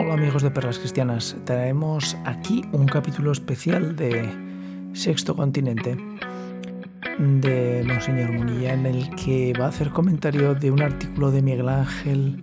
[0.00, 4.30] Hola amigos de Perlas Cristianas, traemos aquí un capítulo especial de
[4.92, 5.96] Sexto Continente
[7.18, 11.68] de Monseñor Munilla en el que va a hacer comentario de un artículo de Miguel
[11.68, 12.40] Ángel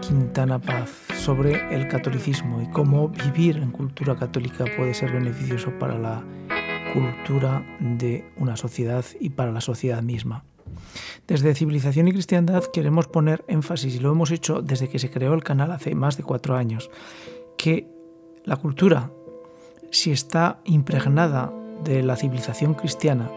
[0.00, 0.88] Quintana Paz
[1.18, 6.24] sobre el catolicismo y cómo vivir en cultura católica puede ser beneficioso para la
[6.94, 10.44] cultura de una sociedad y para la sociedad misma.
[11.26, 15.34] Desde Civilización y Cristiandad queremos poner énfasis, y lo hemos hecho desde que se creó
[15.34, 16.90] el canal hace más de cuatro años,
[17.56, 17.88] que
[18.44, 19.10] la cultura,
[19.90, 21.52] si está impregnada
[21.84, 23.30] de la civilización cristiana,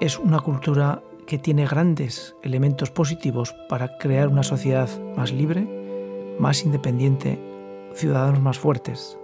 [0.00, 5.66] es una cultura que tiene grandes elementos positivos para crear una sociedad más libre,
[6.38, 7.38] más independiente,
[7.94, 9.16] ciudadanos más fuertes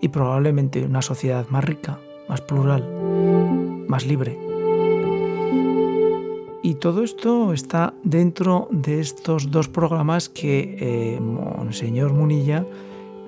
[0.00, 1.98] y probablemente una sociedad más rica,
[2.28, 2.88] más plural,
[3.88, 4.45] más libre.
[6.66, 12.66] Y todo esto está dentro de estos dos programas que eh, Monseñor Munilla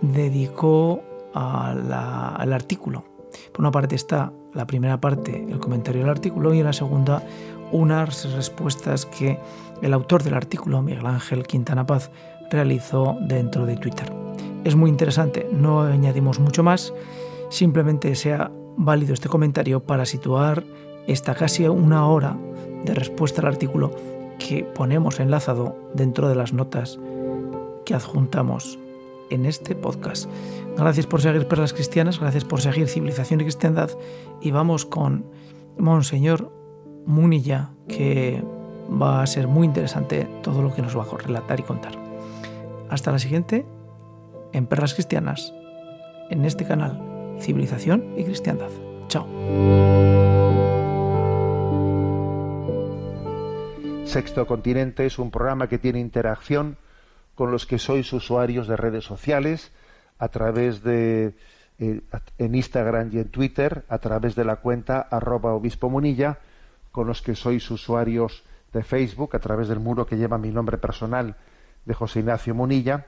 [0.02, 1.00] dedicó
[1.34, 3.04] al artículo.
[3.52, 7.22] Por una parte está la primera parte, el comentario del artículo, y en la segunda
[7.70, 9.38] unas respuestas que
[9.82, 12.10] el autor del artículo, Miguel Ángel Quintana Paz,
[12.50, 14.12] realizó dentro de Twitter.
[14.64, 16.92] Es muy interesante, no añadimos mucho más,
[17.50, 20.64] simplemente sea válido este comentario para situar
[21.06, 22.36] esta casi una hora
[22.84, 23.90] de respuesta al artículo
[24.38, 26.98] que ponemos enlazado dentro de las notas
[27.84, 28.78] que adjuntamos
[29.30, 30.28] en este podcast.
[30.76, 33.90] Gracias por seguir Perlas Cristianas, gracias por seguir Civilización y Cristiandad
[34.40, 35.24] y vamos con
[35.76, 36.52] Monseñor
[37.04, 38.42] Munilla que
[38.90, 41.92] va a ser muy interesante todo lo que nos va a relatar y contar.
[42.88, 43.66] Hasta la siguiente
[44.52, 45.52] en Perlas Cristianas,
[46.30, 48.70] en este canal Civilización y Cristiandad.
[49.08, 49.87] Chao.
[54.18, 56.76] Sexto Continente es un programa que tiene interacción
[57.36, 59.70] con los que sois usuarios de redes sociales
[60.18, 61.36] a través de
[61.78, 62.00] eh,
[62.36, 66.40] en Instagram y en Twitter a través de la cuenta arroba obispo munilla
[66.90, 68.42] con los que sois usuarios
[68.72, 71.36] de Facebook a través del muro que lleva mi nombre personal
[71.84, 73.06] de José Ignacio Munilla.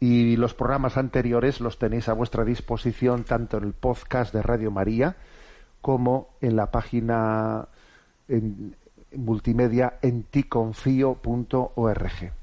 [0.00, 4.70] Y los programas anteriores los tenéis a vuestra disposición tanto en el podcast de Radio
[4.70, 5.16] María
[5.80, 7.68] como en la página
[8.28, 8.76] en,
[9.16, 10.32] multimedia en.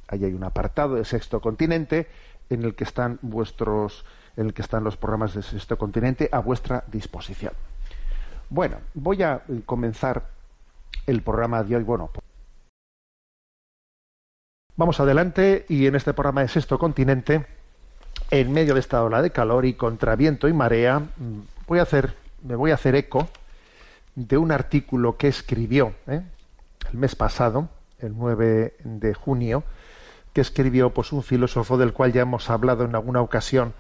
[0.08, 2.08] Ahí hay un apartado de Sexto Continente
[2.50, 4.06] en el que están vuestros
[4.38, 7.52] en el que están los programas de Sexto Continente a vuestra disposición.
[8.50, 10.30] Bueno, voy a comenzar
[11.06, 11.84] el programa de hoy.
[11.84, 12.10] Bueno,
[14.78, 17.46] vamos adelante y en este programa de Sexto Continente,
[18.32, 21.02] en medio de esta ola de calor y contra viento y marea,
[21.68, 23.28] voy a hacer, me voy a hacer eco
[24.16, 26.22] de un artículo que escribió ¿eh?
[26.92, 27.70] El mes pasado,
[28.00, 29.64] el 9 de junio,
[30.34, 33.74] que escribió pues, un filósofo del cual ya hemos hablado en alguna ocasión,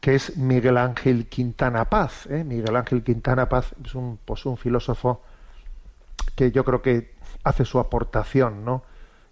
[0.00, 2.26] que es Miguel Ángel Quintana Paz.
[2.26, 2.44] ¿eh?
[2.44, 5.22] Miguel Ángel Quintana Paz es un, pues, un filósofo
[6.34, 7.12] que yo creo que
[7.42, 8.82] hace su aportación ¿no?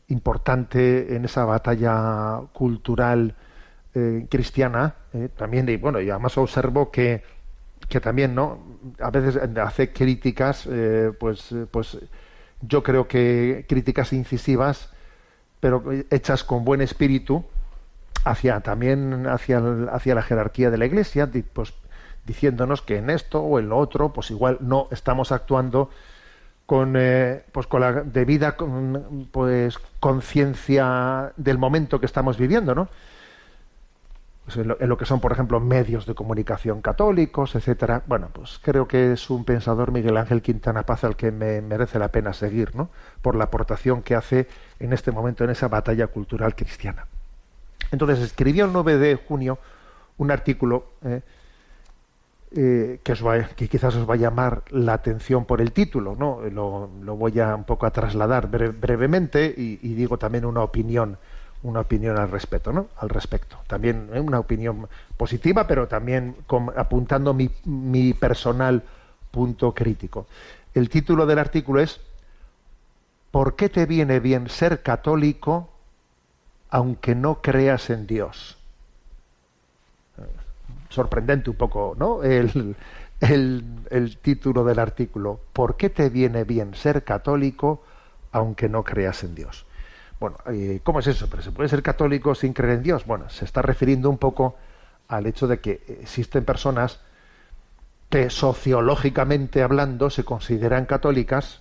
[0.08, 3.34] importante en esa batalla cultural
[3.94, 4.94] eh, cristiana.
[5.12, 5.28] ¿eh?
[5.36, 7.22] también, y bueno, y además observo que,
[7.88, 8.58] que también ¿no?
[9.00, 10.68] a veces hace críticas
[11.18, 11.98] pues, pues
[12.60, 14.90] yo creo que críticas incisivas,
[15.60, 17.44] pero hechas con buen espíritu,
[18.24, 19.62] hacia también hacia,
[19.92, 21.72] hacia la jerarquía de la Iglesia, pues,
[22.26, 25.90] diciéndonos que en esto o en lo otro, pues igual no estamos actuando
[26.66, 28.56] con, eh, pues con la debida
[29.30, 32.88] pues conciencia del momento que estamos viviendo, ¿no?
[34.46, 38.04] Pues en, lo, que son, por ejemplo, medios de comunicación católicos, etcétera.
[38.06, 41.98] Bueno, pues creo que es un pensador Miguel Ángel Quintana Paz al que me merece
[41.98, 42.88] la pena seguir, ¿no?
[43.22, 44.46] Por la aportación que hace
[44.78, 47.06] en este momento en esa batalla cultural cristiana.
[47.90, 49.58] Entonces escribió el 9 de junio
[50.16, 51.22] un artículo eh,
[52.52, 53.24] eh, que, os
[53.56, 56.40] que, quizás os va a llamar la atención por el título, ¿no?
[56.52, 61.18] Lo, voy a un poco a trasladar brevemente y digo también una opinión
[61.66, 62.88] una opinión al respecto, ¿no?
[62.98, 63.58] Al respecto.
[63.66, 64.20] También ¿eh?
[64.20, 66.36] una opinión positiva, pero también
[66.76, 68.82] apuntando mi, personal
[69.30, 70.26] punto crítico.
[70.74, 72.00] El título del artículo es
[73.30, 75.70] ¿Por qué te viene bien ser católico
[76.70, 78.56] aunque no creas en Dios?
[80.88, 82.22] Sorprendente un poco, ¿no?
[82.22, 82.76] El,
[83.20, 85.40] el, título del artículo.
[85.52, 87.82] ¿Por qué te viene bien ser católico
[88.30, 89.66] aunque no creas en Dios?
[90.18, 91.28] Bueno, eh, ¿cómo es eso?
[91.28, 93.04] ¿Pero se puede ser católico sin creer en Dios?
[93.06, 94.56] Bueno, se está refiriendo un poco
[95.08, 97.00] al hecho de que existen personas
[98.08, 101.60] que sociológicamente hablando se consideran católicas,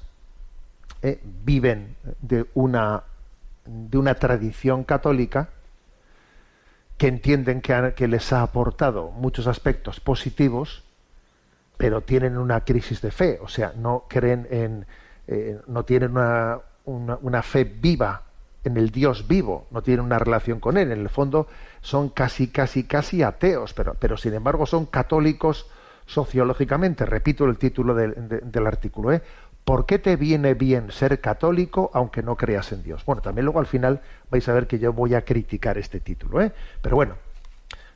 [1.02, 3.04] eh, viven de una,
[3.66, 5.50] de una tradición católica,
[6.98, 10.84] que entienden que, les ha aportado muchos aspectos positivos,
[11.78, 14.86] pero tienen una crisis de fe, o sea, no creen en,
[15.28, 18.25] eh, no tienen una, una, fe viva
[18.66, 20.92] en el Dios vivo, no tienen una relación con Él.
[20.92, 21.48] En el fondo
[21.82, 25.68] son casi, casi, casi ateos, pero, pero sin embargo son católicos
[26.06, 27.06] sociológicamente.
[27.06, 29.12] Repito el título del artículo.
[29.14, 29.22] ¿eh?
[29.64, 33.04] ¿Por qué te viene bien ser católico aunque no creas en Dios?
[33.06, 36.42] Bueno, también luego al final vais a ver que yo voy a criticar este título,
[36.42, 36.52] ¿eh?
[36.82, 37.16] Pero bueno,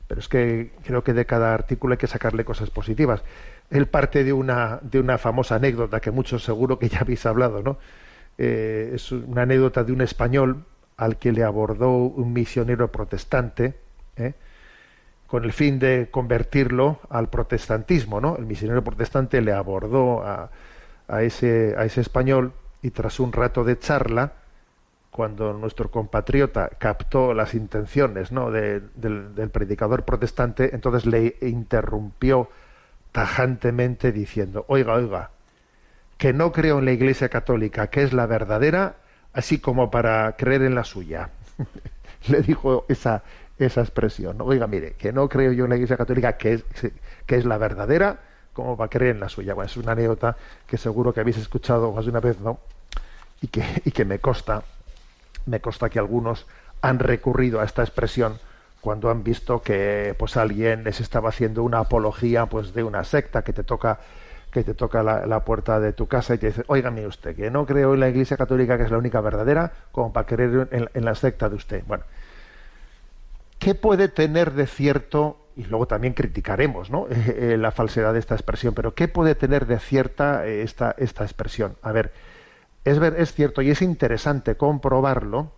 [0.08, 3.22] pero es que creo que de cada artículo hay que sacarle cosas positivas.
[3.70, 7.62] Él parte de una, de una famosa anécdota que muchos seguro que ya habéis hablado,
[7.62, 7.78] ¿no?
[8.42, 10.64] Eh, es una anécdota de un español
[10.96, 13.74] al que le abordó un misionero protestante,
[14.16, 14.32] ¿eh?
[15.26, 18.36] con el fin de convertirlo al protestantismo, ¿no?
[18.36, 23.78] El misionero protestante le abordó a ese, a ese español y tras un rato de
[23.78, 24.32] charla,
[25.10, 28.50] cuando nuestro compatriota captó las intenciones ¿no?
[28.50, 32.48] del, del, predicador protestante, entonces le interrumpió
[33.12, 35.30] tajantemente diciendo, oiga, oiga,
[36.20, 38.96] que no creo en la Iglesia Católica, que es la verdadera,
[39.32, 41.30] así como para creer en la suya.
[42.28, 43.22] le dijo esa,
[43.58, 44.36] esa expresión.
[44.42, 46.64] Oiga, mire, que no creo yo en la Iglesia Católica, que es,
[47.24, 48.20] que es la verdadera,
[48.52, 49.54] como va a creer en la suya.
[49.54, 50.36] Bueno, es una anécdota
[50.66, 52.58] que seguro que habéis escuchado más de una vez, ¿no?
[53.40, 54.62] Y que, y que me consta,
[55.46, 56.46] me consta que algunos
[56.82, 58.38] han recurrido a esta expresión
[58.82, 63.40] cuando han visto que pues alguien les estaba haciendo una apología pues de una secta
[63.40, 64.00] que te toca
[64.50, 67.66] que te toca la, puerta de tu casa y te dice, óigame usted, que no
[67.66, 71.14] creo en la Iglesia Católica que es la única verdadera, como para creer en, la
[71.14, 71.84] secta de usted.
[71.86, 72.04] Bueno,
[73.58, 77.06] ¿qué puede tener de cierto y luego también criticaremos ¿no?
[77.10, 81.24] Eh, la falsedad de esta expresión, pero ¿qué puede tener de cierta eh, esta, esta
[81.24, 81.76] expresión?
[81.82, 82.12] A ver,
[82.84, 85.52] es, ver, es cierto y es interesante comprobarlo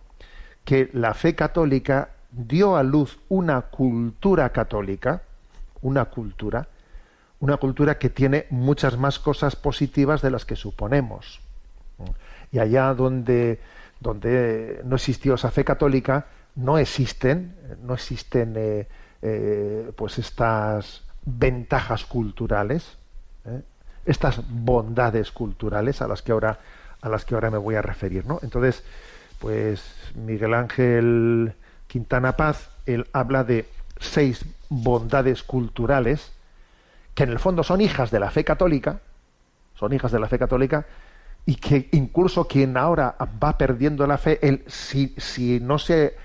[0.65, 5.23] que la fe católica dio a luz una cultura católica,
[5.81, 6.67] una cultura,
[7.43, 11.41] una cultura que tiene muchas más cosas positivas de las que suponemos.
[12.53, 13.59] Y allá donde,
[13.99, 17.53] donde no existió esa fe católica, no existen,
[17.83, 18.87] no existen eh,
[19.21, 22.97] eh, pues estas ventajas culturales,
[23.43, 23.59] ¿eh?
[24.05, 26.59] estas bondades culturales a las que ahora
[27.01, 28.39] a las que ahora me voy a referir, ¿no?
[28.41, 28.85] Entonces,
[29.39, 29.83] pues
[30.15, 31.55] Miguel Ángel
[31.87, 33.67] Quintana Paz, él habla de
[33.99, 36.31] seis bondades culturales
[37.13, 38.99] que en el fondo son hijas de la fe católica,
[39.75, 40.85] son hijas de la fe católica,
[41.45, 46.15] y que incluso quien ahora va perdiendo la fe, él, si, si no se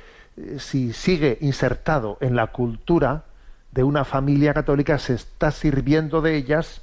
[0.58, 3.24] si sigue insertado en la cultura
[3.72, 6.82] de una familia católica, se está sirviendo de ellas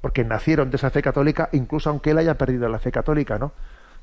[0.00, 3.52] porque nacieron de esa fe católica, incluso aunque él haya perdido la fe católica, ¿no?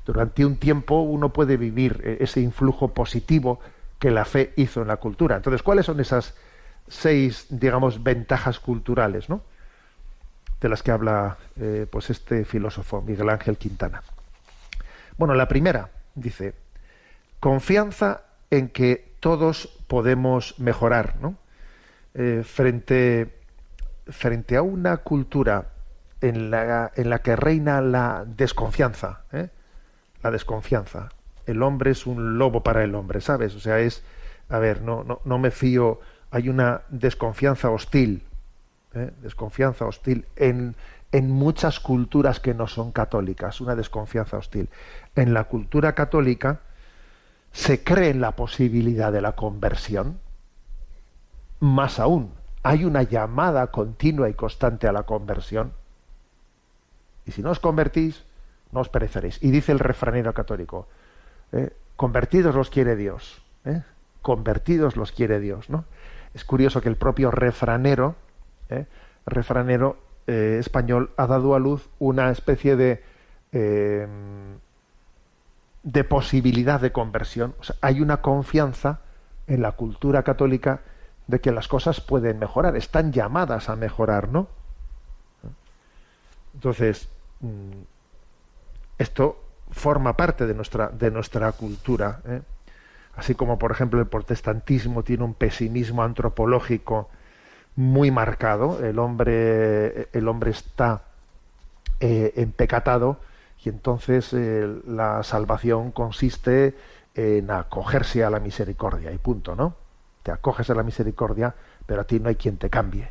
[0.04, 3.60] Durante un tiempo uno puede vivir eh, ese influjo positivo
[3.98, 5.36] que la fe hizo en la cultura.
[5.36, 6.34] Entonces, ¿cuáles son esas
[6.88, 9.42] seis, digamos, ventajas culturales, ¿no?
[10.60, 14.02] De las que habla eh, pues este filósofo Miguel Ángel Quintana.
[15.16, 16.54] Bueno, la primera dice
[17.40, 21.36] confianza en que todos podemos mejorar, ¿no?
[22.14, 23.40] Eh, frente,
[24.06, 25.70] frente a una cultura
[26.20, 29.48] en la, en la que reina la desconfianza, ¿eh?
[30.22, 31.10] la desconfianza.
[31.44, 33.54] El hombre es un lobo para el hombre, ¿sabes?
[33.54, 34.02] O sea, es,
[34.48, 36.00] a ver, no, no, no me fío,
[36.34, 38.24] hay una desconfianza hostil,
[38.92, 39.12] ¿eh?
[39.22, 40.74] desconfianza hostil en,
[41.12, 44.68] en muchas culturas que no son católicas, una desconfianza hostil.
[45.14, 46.58] En la cultura católica,
[47.52, 50.18] se cree en la posibilidad de la conversión,
[51.60, 52.32] más aún,
[52.64, 55.72] hay una llamada continua y constante a la conversión.
[57.26, 58.24] Y si no os convertís,
[58.72, 59.40] no os pereceréis.
[59.40, 60.88] Y dice el refranero católico,
[61.52, 61.70] ¿eh?
[61.94, 63.40] convertidos los quiere Dios.
[63.64, 63.82] ¿eh?
[64.20, 65.70] Convertidos los quiere Dios.
[65.70, 65.84] ¿no?
[66.34, 68.16] Es curioso que el propio refranero,
[68.68, 68.86] ¿eh?
[69.26, 73.02] refranero español, ha dado a luz una especie de
[75.84, 77.54] de posibilidad de conversión.
[77.80, 79.00] hay una confianza
[79.46, 80.80] en la cultura católica
[81.26, 84.48] de que las cosas pueden mejorar, están llamadas a mejorar, ¿no?
[86.54, 87.08] Entonces,
[87.40, 87.82] mm,
[88.98, 92.20] esto forma parte de nuestra, de nuestra cultura.
[92.26, 92.42] ¿eh?
[93.16, 97.08] Así como, por ejemplo, el protestantismo tiene un pesimismo antropológico
[97.76, 101.02] muy marcado, el hombre, el hombre está
[102.00, 103.18] eh, empecatado,
[103.64, 106.74] y entonces eh, la salvación consiste
[107.14, 109.74] en acogerse a la misericordia y punto, ¿no?
[110.22, 111.54] Te acoges a la misericordia,
[111.86, 113.10] pero a ti no hay quien te cambie.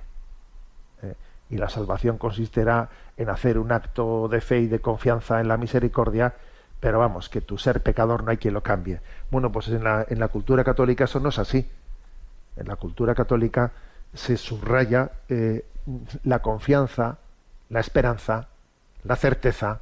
[1.01, 1.15] ¿eh?
[1.49, 5.57] y la salvación consistirá en hacer un acto de fe y de confianza en la
[5.57, 6.33] misericordia,
[6.83, 8.99] pero vamos, que tu ser pecador no hay quien lo cambie.
[9.31, 11.65] Bueno, pues en la, en la cultura católica eso no es así.
[12.57, 13.71] En la cultura católica
[14.13, 15.63] se subraya eh,
[16.25, 17.19] la confianza,
[17.69, 18.49] la esperanza,
[19.05, 19.79] la certeza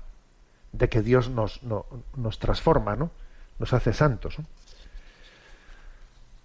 [0.73, 3.09] de que Dios nos, nos transforma, ¿no?
[3.57, 4.37] nos hace santos.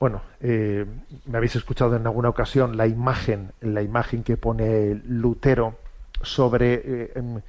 [0.01, 0.87] Bueno, eh,
[1.27, 5.77] me habéis escuchado en alguna ocasión la imagen, la imagen que pone Lutero
[6.23, 7.43] sobre eh, em,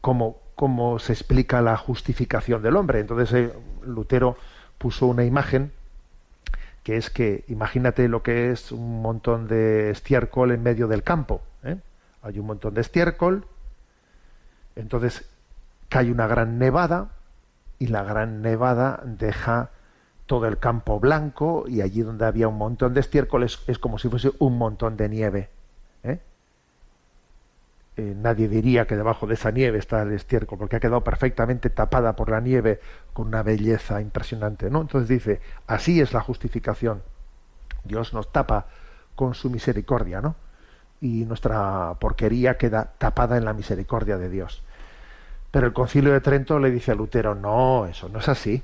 [0.00, 3.00] cómo, cómo, se explica la justificación del hombre.
[3.00, 3.52] Entonces eh,
[3.84, 4.36] Lutero
[4.78, 5.72] puso una imagen
[6.82, 11.40] que es que imagínate lo que es un montón de estiércol en medio del campo.
[12.22, 13.46] Hay un montón de estiércol,
[14.76, 15.28] entonces
[15.90, 17.10] cae una gran nevada
[17.78, 19.70] y la gran nevada deja
[20.26, 24.08] todo el campo blanco y allí donde había un montón de estiércol es, como si
[24.08, 25.50] fuese un montón de nieve.
[26.02, 26.18] ¿eh?
[27.96, 31.70] Eh, nadie diría que debajo de esa nieve está el estiércol porque ha quedado perfectamente
[31.70, 32.80] tapada por la nieve
[33.12, 34.68] con una belleza impresionante.
[34.68, 34.80] ¿no?
[34.80, 37.02] Entonces dice, así es la justificación.
[37.84, 38.66] Dios nos tapa
[39.14, 40.34] con su misericordia, ¿no?
[41.00, 44.62] Y nuestra porquería queda tapada en la misericordia de Dios.
[45.50, 48.62] Pero el concilio de Trento le dice a Lutero, no, eso no es así.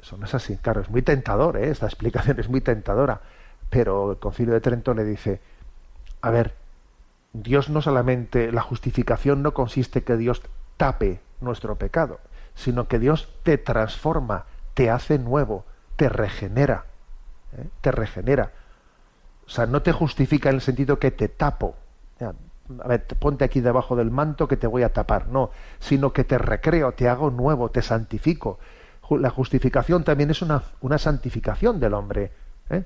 [0.00, 0.58] Eso no es así.
[0.58, 1.70] Claro, es muy tentador, ¿eh?
[1.70, 3.20] esta explicación es muy tentadora.
[3.70, 5.40] Pero el concilio de Trento le dice,
[6.20, 6.54] a ver,
[7.34, 10.40] Dios no solamente, la justificación no consiste que Dios
[10.78, 12.20] tape nuestro pecado,
[12.54, 16.86] sino que Dios te transforma, te hace nuevo, te regenera,
[17.58, 17.66] ¿eh?
[17.82, 18.52] te regenera.
[19.46, 21.76] O sea, no te justifica en el sentido que te tapo
[22.82, 26.24] a ver, ponte aquí debajo del manto que te voy a tapar, no, sino que
[26.24, 28.58] te recreo, te hago nuevo, te santifico.
[29.10, 32.32] La justificación también es una, una santificación del hombre.
[32.70, 32.84] ¿eh?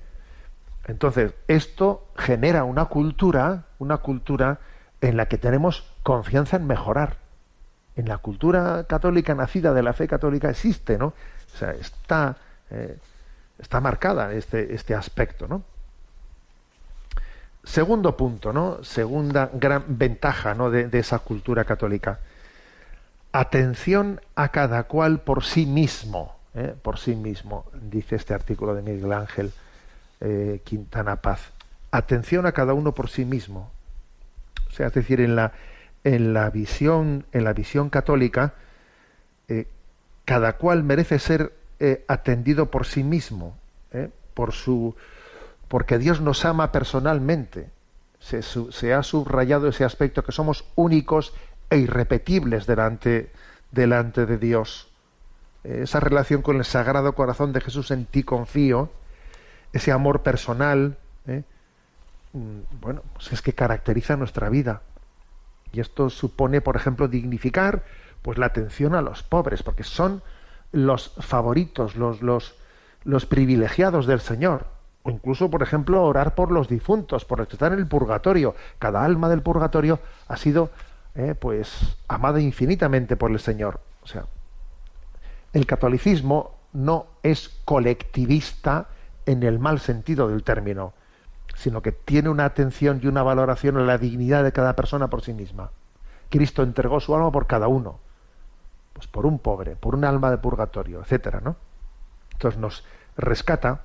[0.89, 4.59] Entonces, esto genera una cultura, una cultura
[5.03, 7.17] en la que tenemos confianza en mejorar.
[7.95, 11.09] En la cultura católica nacida de la fe católica existe, ¿no?
[11.09, 12.37] O sea, está,
[12.71, 12.97] eh,
[13.59, 15.63] está marcada este, este aspecto, ¿no?
[17.65, 18.83] Segundo punto, ¿no?
[18.83, 20.71] Segunda gran ventaja ¿no?
[20.71, 22.21] de, esa cultura católica.
[23.31, 26.75] Atención a cada cual por sí mismo, ¿eh?
[26.81, 29.53] por sí mismo, dice este artículo de Miguel Ángel
[30.21, 31.53] eh, Quintana Paz.
[31.91, 33.71] Atención a cada uno por sí mismo.
[34.69, 35.53] O sea, es decir, en la,
[36.05, 38.55] en la visión, en la visión católica,
[39.49, 39.67] eh,
[40.25, 41.53] cada cual merece ser
[42.09, 43.57] atendido por sí mismo,
[44.35, 44.97] por su
[45.69, 47.71] porque Dios nos ama personalmente.
[48.19, 51.33] Se, ha subrayado ese aspecto que somos únicos
[51.71, 53.31] e irrepetibles delante,
[53.71, 54.89] delante de Dios.
[55.63, 58.91] Esa relación con el Sagrado Corazón de Jesús en ti confío,
[59.73, 60.97] ese amor personal,
[61.27, 61.43] ¿eh?
[62.33, 64.83] mm, bueno, pues es que caracteriza nuestra vida.
[65.73, 67.85] Y esto supone, por ejemplo, dignificar
[68.23, 70.23] pues la atención a los pobres, porque son
[70.73, 74.67] los favoritos, los, los, privilegiados del Señor
[75.03, 78.55] o incluso, por ejemplo, orar por los difuntos, por los en el purgatorio.
[78.79, 80.71] Cada alma del purgatorio ha sido,
[81.15, 83.81] eh, pues, amada infinitamente por el Señor.
[84.03, 84.27] O sea,
[85.53, 88.89] el catolicismo no es colectivista
[89.29, 90.93] en el mal sentido del término,
[91.55, 95.23] sino que tiene una atención y una valoración a la dignidad de cada persona por
[95.23, 95.71] sí misma.
[96.31, 98.01] Cristo entregó su alma por cada uno,
[98.93, 101.57] pues por un pobre, por un alma de purgatorio, etcétera, ¿no?
[102.33, 102.85] Entonces nos
[103.17, 103.83] rescata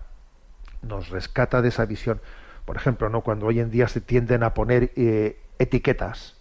[0.83, 2.21] nos rescata de esa visión.
[2.65, 3.21] Por ejemplo, ¿no?
[3.21, 6.37] cuando hoy en día se tienden a poner eh, etiquetas,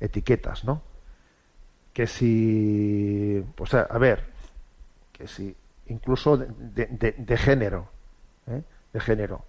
[0.00, 0.82] etiquetas, ¿no?
[1.92, 4.26] Que si, pues a, ver,
[5.12, 5.56] que si,
[5.86, 7.88] incluso de, género,
[8.48, 8.62] ¿eh?
[8.92, 9.44] de género,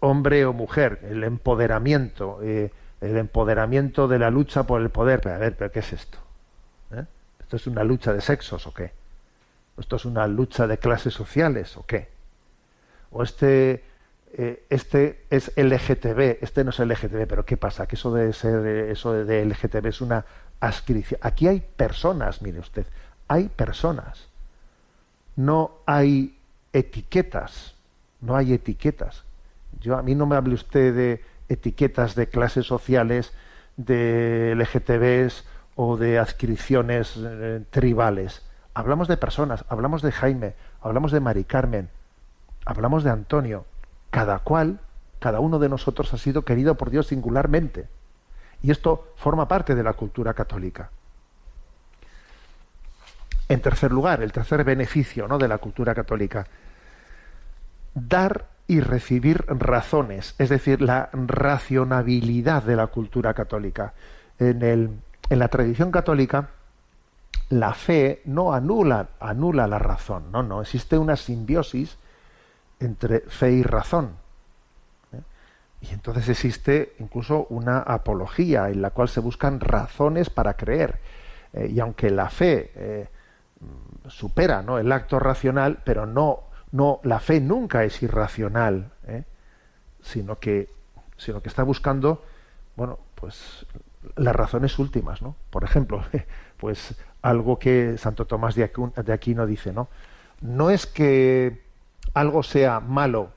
[0.00, 5.20] hombre o mujer, el empoderamiento, eh, el empoderamiento de la lucha por el poder.
[5.20, 6.18] Pero a ver, ¿pero qué es esto?
[7.40, 8.92] ¿Esto es una lucha de sexos o qué?
[9.78, 12.08] ¿Esto es una lucha de clases sociales o qué?
[13.12, 13.84] o este,
[14.32, 17.86] eh, este es LGTB, este no es LGTB, pero ¿qué pasa?
[17.86, 20.24] Que eso de ser, eso de LGTB es una
[20.60, 21.20] ascripción.
[21.22, 22.86] Aquí hay personas, mire usted,
[23.28, 24.28] hay personas.
[25.36, 26.38] No hay
[26.72, 27.74] etiquetas,
[28.20, 29.24] no hay etiquetas.
[29.80, 33.32] Yo a mí no me hable usted de etiquetas de clases sociales,
[33.76, 35.44] de LGTBs
[35.76, 38.42] o de adscripciones eh, tribales.
[38.74, 41.88] Hablamos de personas, hablamos de Jaime, hablamos de Mari Carmen,
[42.64, 43.64] hablamos de Antonio.
[44.10, 44.80] Cada cual,
[45.20, 47.88] cada uno de nosotros ha sido querido por Dios singularmente.
[48.62, 50.90] Y esto forma parte de la cultura católica.
[53.52, 55.36] En tercer lugar, el tercer beneficio ¿no?
[55.36, 56.46] de la cultura católica,
[57.94, 63.92] dar y recibir razones, es decir, la racionabilidad de la cultura católica.
[64.38, 64.90] En, el,
[65.28, 66.48] en la tradición católica,
[67.50, 71.98] la fe no anula, anula la razón, no, no, existe una simbiosis
[72.80, 74.12] entre fe y razón.
[75.12, 75.20] ¿eh?
[75.82, 81.00] Y entonces existe incluso una apología en la cual se buscan razones para creer.
[81.52, 83.10] Eh, y aunque la fe
[84.08, 84.78] supera ¿no?
[84.78, 86.40] el acto racional, pero no,
[86.70, 88.90] no, la fe nunca es irracional,
[90.00, 90.68] sino que,
[91.16, 92.24] sino que está buscando,
[92.76, 93.66] bueno, pues
[94.16, 95.36] las razones últimas, ¿no?
[95.50, 96.02] Por ejemplo,
[96.56, 99.88] pues algo que Santo Tomás de Aquino dice, ¿no?
[100.40, 101.62] No es que
[102.14, 103.30] algo sea malo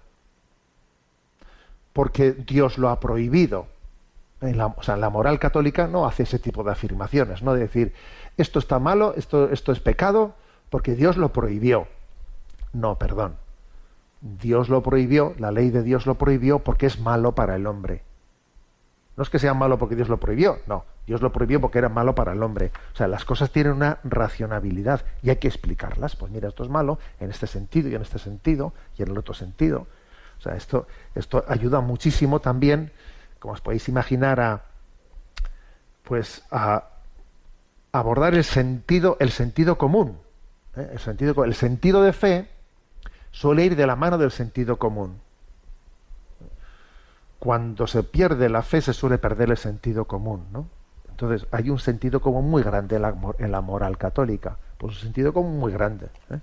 [1.93, 3.67] porque Dios lo ha prohibido.
[4.41, 7.93] la, o sea, la moral católica no hace ese tipo de afirmaciones, no de decir
[8.37, 10.35] esto está malo, esto, esto es pecado
[10.69, 11.87] porque Dios lo prohibió.
[12.73, 13.35] No, perdón.
[14.21, 18.03] Dios lo prohibió, la ley de Dios lo prohibió porque es malo para el hombre.
[19.17, 20.83] No es que sea malo porque Dios lo prohibió, no.
[21.07, 22.71] Dios lo prohibió porque era malo para el hombre.
[22.93, 26.15] O sea, las cosas tienen una racionabilidad y hay que explicarlas.
[26.15, 29.17] Pues mira, esto es malo en este sentido y en este sentido y en el
[29.17, 29.87] otro sentido.
[30.39, 32.91] O sea, esto, esto ayuda muchísimo también,
[33.39, 34.63] como os podéis imaginar, a
[36.03, 36.89] pues a
[37.99, 40.17] abordar el sentido, el sentido común.
[40.75, 40.89] ¿eh?
[40.93, 42.49] El, sentido, el sentido de fe
[43.31, 45.19] suele ir de la mano del sentido común
[47.45, 50.67] cuando se pierde la fe se suele perder el sentido común.
[51.09, 55.59] Entonces hay un sentido común muy grande en la, moral católica, pues un sentido común
[55.59, 56.07] muy grande.
[56.31, 56.39] ¿eh?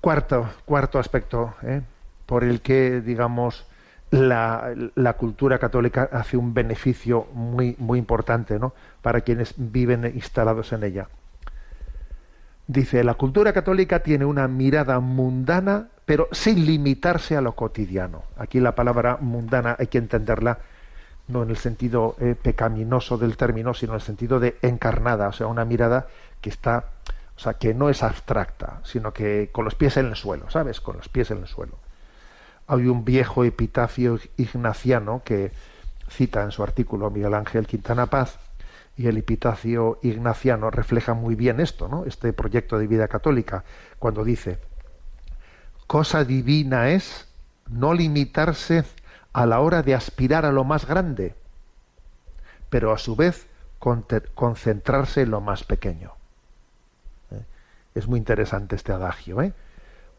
[0.00, 1.82] Cuarto, cuarto aspecto ¿eh?
[2.26, 3.64] por el que, digamos,
[4.10, 8.74] la, la, cultura católica hace un beneficio muy, muy importante ¿no?
[9.02, 11.08] para quienes viven instalados en ella.
[12.66, 18.24] Dice, la cultura católica tiene una mirada mundana pero sin limitarse a lo cotidiano.
[18.36, 20.58] Aquí la palabra mundana hay que entenderla
[21.28, 25.32] no en el sentido eh, pecaminoso del término, sino en el sentido de encarnada, o
[25.32, 26.08] sea, una mirada
[26.40, 26.86] que está,
[27.36, 30.80] o sea, que no es abstracta, sino que con los pies en el suelo, ¿sabes?
[30.80, 31.78] Con los pies en el suelo.
[32.70, 35.50] Hay un viejo epitafio ignaciano que
[36.08, 38.38] cita en su artículo Miguel Ángel Quintana Paz,
[38.96, 42.04] y el epitafio ignaciano refleja muy bien esto, ¿no?
[42.04, 43.64] Este proyecto de vida católica,
[43.98, 44.58] cuando dice,
[45.88, 47.26] cosa divina es
[47.68, 48.84] no limitarse
[49.32, 51.34] a la hora de aspirar a lo más grande,
[52.68, 56.12] pero a su vez concentrarse en lo más pequeño.
[57.32, 57.42] ¿Eh?
[57.96, 59.40] Es muy interesante este adagio.
[59.42, 59.54] ¿eh?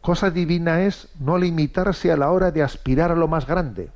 [0.01, 3.91] Cosa divina es no limitarse a la hora de aspirar a lo más grande,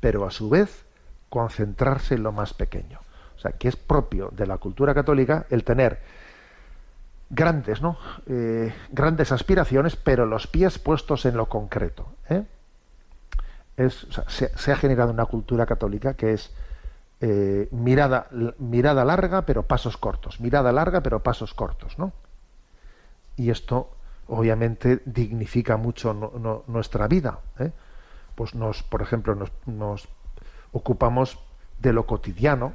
[0.00, 0.84] pero a su vez
[1.30, 3.00] concentrarse en lo más pequeño.
[3.36, 6.00] O sea, que es propio de la cultura católica el tener
[7.30, 7.96] grandes, ¿no?
[8.26, 12.12] Eh, grandes aspiraciones, pero los pies puestos en lo concreto.
[12.28, 12.44] ¿eh?
[14.28, 16.52] Se, ha generado una cultura católica que es
[17.22, 18.28] eh, mirada,
[18.58, 20.40] mirada larga, pero pasos cortos.
[20.40, 22.12] Mirada larga, pero pasos cortos, ¿no?
[23.36, 23.90] Y esto,
[24.28, 26.14] obviamente, dignifica mucho
[26.66, 27.40] nuestra vida.
[28.34, 30.08] Pues nos, por ejemplo, nos, nos
[30.72, 31.38] ocupamos
[31.78, 32.74] de lo cotidiano,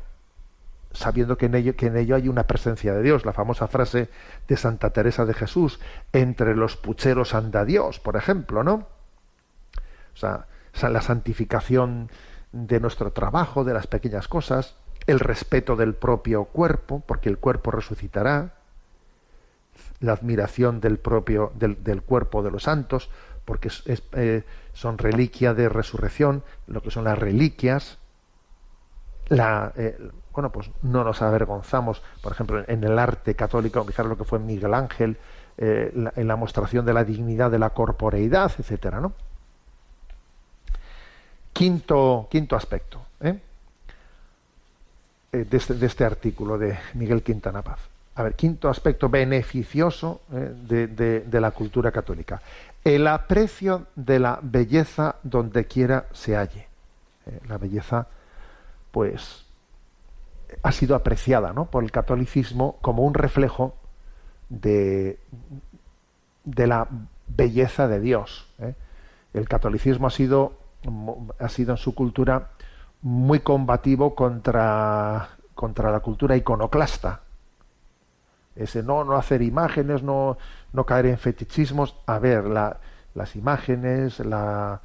[0.92, 3.26] sabiendo que en, ello, que en ello hay una presencia de Dios.
[3.26, 4.10] La famosa frase
[4.48, 5.80] de Santa Teresa de Jesús,
[6.14, 8.88] entre los pucheros anda Dios, por ejemplo, ¿no?
[10.14, 10.48] O sea,
[10.90, 12.10] la santificación
[12.52, 17.72] de nuestro trabajo, de las pequeñas cosas, el respeto del propio cuerpo, porque el cuerpo
[17.72, 18.56] resucitará,
[20.00, 23.10] la admiración del propio del, cuerpo de los santos,
[23.46, 23.72] porque
[24.14, 27.98] eh, son reliquia de resurrección, lo que son las reliquias,
[29.30, 29.98] la, eh,
[30.32, 34.40] bueno, pues no nos avergonzamos, por ejemplo, en el arte católico, fijaros lo que fue
[34.40, 35.18] Miguel Ángel,
[35.58, 39.14] eh, en la mostración de la dignidad de la corporeidad, etcétera, ¿no?
[41.52, 43.42] Quinto, quinto aspecto de,
[45.58, 47.80] este, de, este, artículo de Miguel Quintana Paz.
[48.17, 52.41] A ver, quinto aspecto beneficioso de, de la cultura católica.
[52.84, 56.67] El aprecio de la belleza donde quiera se halle.
[57.47, 58.08] la belleza,
[58.91, 59.45] pues,
[60.63, 61.65] ha sido apreciada ¿no?
[61.65, 63.75] por el catolicismo como un reflejo
[64.49, 65.19] de,
[66.45, 66.88] la
[67.27, 68.47] belleza de Dios.
[68.60, 68.73] ¿eh?
[69.34, 70.53] El catolicismo ha sido,
[71.39, 72.49] ha sido en su cultura
[73.03, 77.21] muy combativo contra la cultura iconoclasta.
[78.58, 80.38] Ese no, no hacer imágenes, no,
[80.74, 81.96] no caer en fetichismos.
[82.06, 82.78] A ver, la,
[83.15, 84.82] las imágenes, la,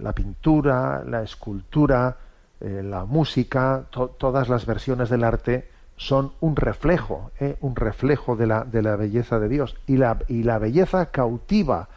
[0.00, 2.16] la pintura, la escultura,
[2.60, 7.56] eh, la música, todas las versiones del arte son un reflejo, ¿eh?
[7.60, 9.76] un reflejo de la, de la belleza de Dios.
[9.86, 11.88] Y la, y la belleza cautiva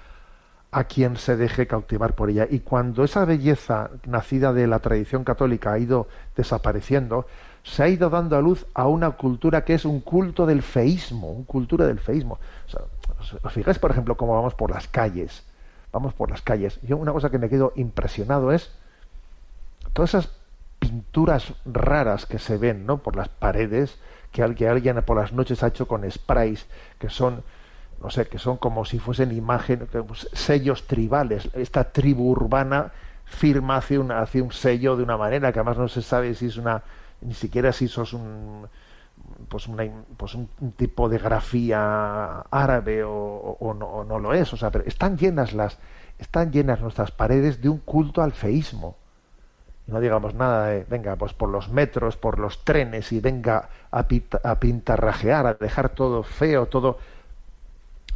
[0.71, 2.47] a quien se deje cautivar por ella.
[2.49, 7.27] Y cuando esa belleza nacida de la tradición católica ha ido desapareciendo,
[7.63, 11.31] se ha ido dando a luz a una cultura que es un culto del feísmo,
[11.31, 12.39] un cultura del feísmo.
[13.43, 15.43] ¿Os fijáis, por ejemplo, cómo vamos por las calles?
[15.91, 16.79] Vamos por las calles.
[16.81, 18.71] Yo una cosa que me quedo impresionado es
[19.93, 20.29] todas esas
[20.79, 22.97] pinturas raras que se ven, ¿no?
[22.97, 23.99] Por las paredes,
[24.31, 26.65] que alguien por las noches ha hecho con sprays,
[26.97, 27.43] que son,
[28.01, 31.49] no sé, que son como si fuesen imágenes, pues, sellos tribales.
[31.53, 32.91] Esta tribu urbana
[33.25, 36.47] firma hace, una, hace un sello de una manera que además no se sabe si
[36.47, 36.81] es una,
[37.21, 38.67] ni siquiera si sos un
[39.49, 39.83] pues, una,
[40.17, 45.53] pues un, tipo de grafía árabe o, no, lo es, o sea, pero están llenas
[45.53, 45.77] las,
[46.19, 48.95] están llenas nuestras paredes de un culto al feísmo.
[49.87, 54.07] No digamos nada de, venga, pues por los metros, por los trenes y venga a,
[54.07, 56.99] pintarrajear, a dejar todo feo, todo.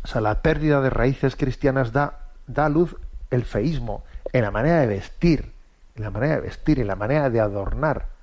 [0.04, 2.96] O sea, la pérdida de raíces cristianas da, da luz
[3.32, 5.52] el feísmo en la manera de vestir,
[5.96, 8.15] en la manera de vestir, en la manera de adornar.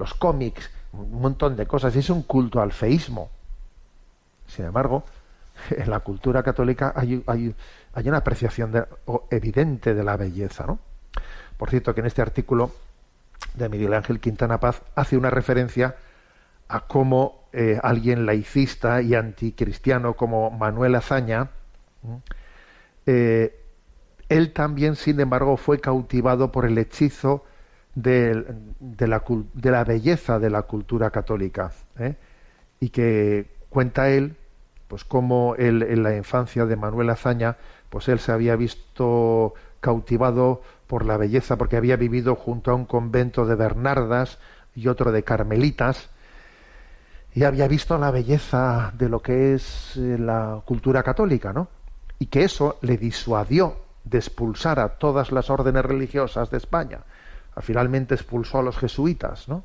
[0.00, 3.30] Los cómics, un montón de cosas, es un culto al feísmo.
[4.46, 5.04] Sin embargo,
[5.70, 7.54] en la cultura católica hay
[7.94, 8.86] una apreciación
[9.30, 10.66] evidente de la belleza.
[10.66, 10.78] ¿no?
[11.58, 12.72] Por cierto, que en este artículo
[13.54, 15.96] de Miguel Ángel Quintana Paz hace una referencia
[16.68, 21.50] a cómo eh, alguien laicista y anticristiano como Manuel Azaña,
[23.04, 23.60] eh,
[24.30, 27.44] él también, sin embargo, fue cautivado por el hechizo
[28.02, 28.44] de,
[29.06, 32.16] la, belleza de la cultura católica ¿eh?
[32.78, 34.36] y que cuenta él
[34.88, 37.56] pues cómo él, en la infancia de Manuel Azaña
[37.88, 42.84] pues él se había visto cautivado por la belleza porque había vivido junto a un
[42.84, 44.38] convento de Bernardas
[44.74, 46.10] y otro de Carmelitas
[47.32, 51.68] y había visto la belleza de lo que es eh, la cultura católica, ¿no?
[52.18, 57.00] Y que eso le disuadió de expulsar a todas las órdenes religiosas de España
[57.60, 59.64] finalmente expulsó a los jesuitas, ¿no?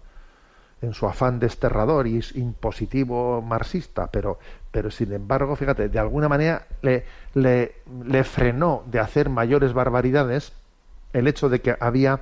[0.81, 4.39] en su afán desterrador y impositivo marxista, pero,
[4.71, 10.53] pero sin embargo, fíjate, de alguna manera le, le, frenó de hacer mayores barbaridades
[11.13, 12.21] el hecho de que había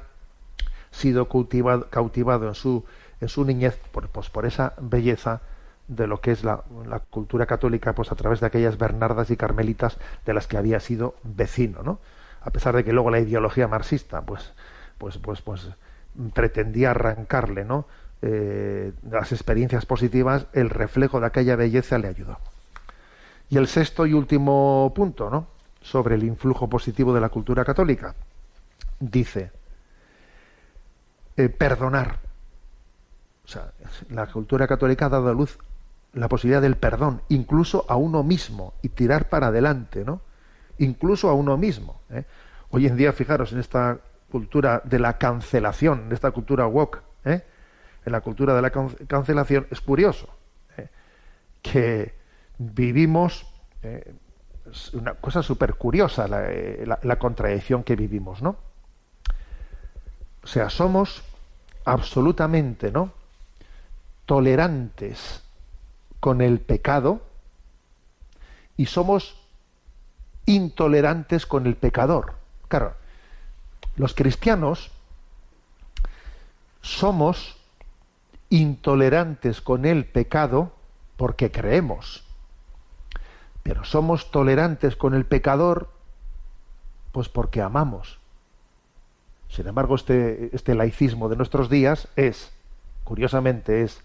[0.92, 2.86] sido cautivado, cautivado en, su,
[3.20, 5.42] en su niñez por, pues, por esa belleza
[5.88, 9.38] de lo que es la, la, cultura católica, pues a través de aquellas Bernardas y
[9.38, 12.00] Carmelitas de las que había sido vecino, ¿no?
[12.42, 14.54] A pesar de que luego la ideología marxista, pues,
[15.04, 15.68] pues, pues, pues
[16.34, 17.86] pretendía arrancarle, ¿no?
[18.22, 22.38] Eh, las experiencias positivas, el reflejo de aquella belleza le ayudó.
[23.50, 25.48] Y el sexto y último punto, ¿no?
[25.82, 28.16] Sobre el influjo positivo de la cultura católica.
[28.98, 29.52] Dice,
[31.36, 32.20] eh, perdonar.
[33.44, 33.74] O sea,
[34.10, 35.58] la cultura católica ha dado a luz
[36.14, 40.22] la posibilidad del perdón, incluso a uno mismo, y tirar para adelante, ¿no?
[40.78, 42.00] Incluso a uno mismo.
[42.10, 42.24] ¿eh?
[42.70, 44.00] Hoy en día, fijaros, en esta
[44.34, 47.44] cultura de la cancelación, de esta cultura woke, ¿eh?
[48.04, 50.28] en la cultura de la cancelación, es curioso
[50.76, 50.90] ¿eh?
[51.62, 52.16] que
[52.58, 53.46] vivimos,
[53.84, 54.12] eh,
[54.94, 58.56] una cosa súper curiosa la, la, contradicción que vivimos, ¿no?
[60.44, 61.22] O sea, somos
[61.86, 63.12] absolutamente, ¿no?
[64.26, 65.44] Tolerantes
[66.20, 67.22] con el pecado
[68.78, 69.38] y somos
[70.48, 72.34] intolerantes con el pecador.
[72.68, 72.96] Claro,
[73.96, 74.92] los cristianos
[76.82, 77.58] somos
[78.50, 80.74] intolerantes con el pecado
[81.18, 82.26] porque creemos,
[83.62, 85.90] pero somos tolerantes con el pecador
[87.12, 88.20] pues porque amamos.
[89.50, 92.52] Sin embargo, este, este laicismo de nuestros días es,
[93.04, 94.02] curiosamente, es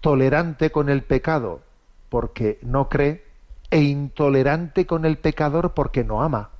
[0.00, 1.62] tolerante con el pecado
[2.08, 3.24] porque no cree
[3.70, 6.50] e intolerante con el pecador porque no ama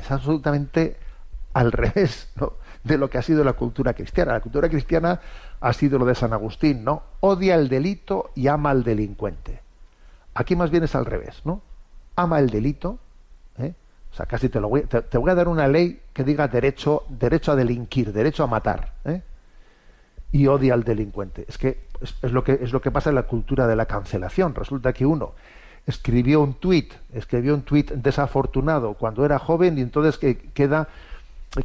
[0.00, 0.96] es absolutamente
[1.52, 2.28] al revés
[2.84, 4.32] de lo que ha sido la cultura cristiana.
[4.32, 5.20] La cultura cristiana
[5.60, 7.02] ha sido lo de San Agustín, ¿no?
[7.20, 9.60] Odia el delito y ama al delincuente.
[10.34, 11.62] Aquí más bien es al revés, ¿no?
[12.16, 12.98] Ama el delito,
[13.58, 13.74] ¿eh?
[14.12, 17.04] o sea, casi te lo voy, te, voy a dar una ley que diga derecho,
[17.08, 19.22] derecho a delinquir, derecho a matar, ¿eh?
[20.30, 21.44] y odia al delincuente.
[21.48, 24.54] Es que es, lo que es lo que pasa en la cultura de la cancelación.
[24.54, 25.34] Resulta que uno
[25.88, 30.88] escribió un tuit, escribió un tuit desafortunado cuando era joven y entonces que queda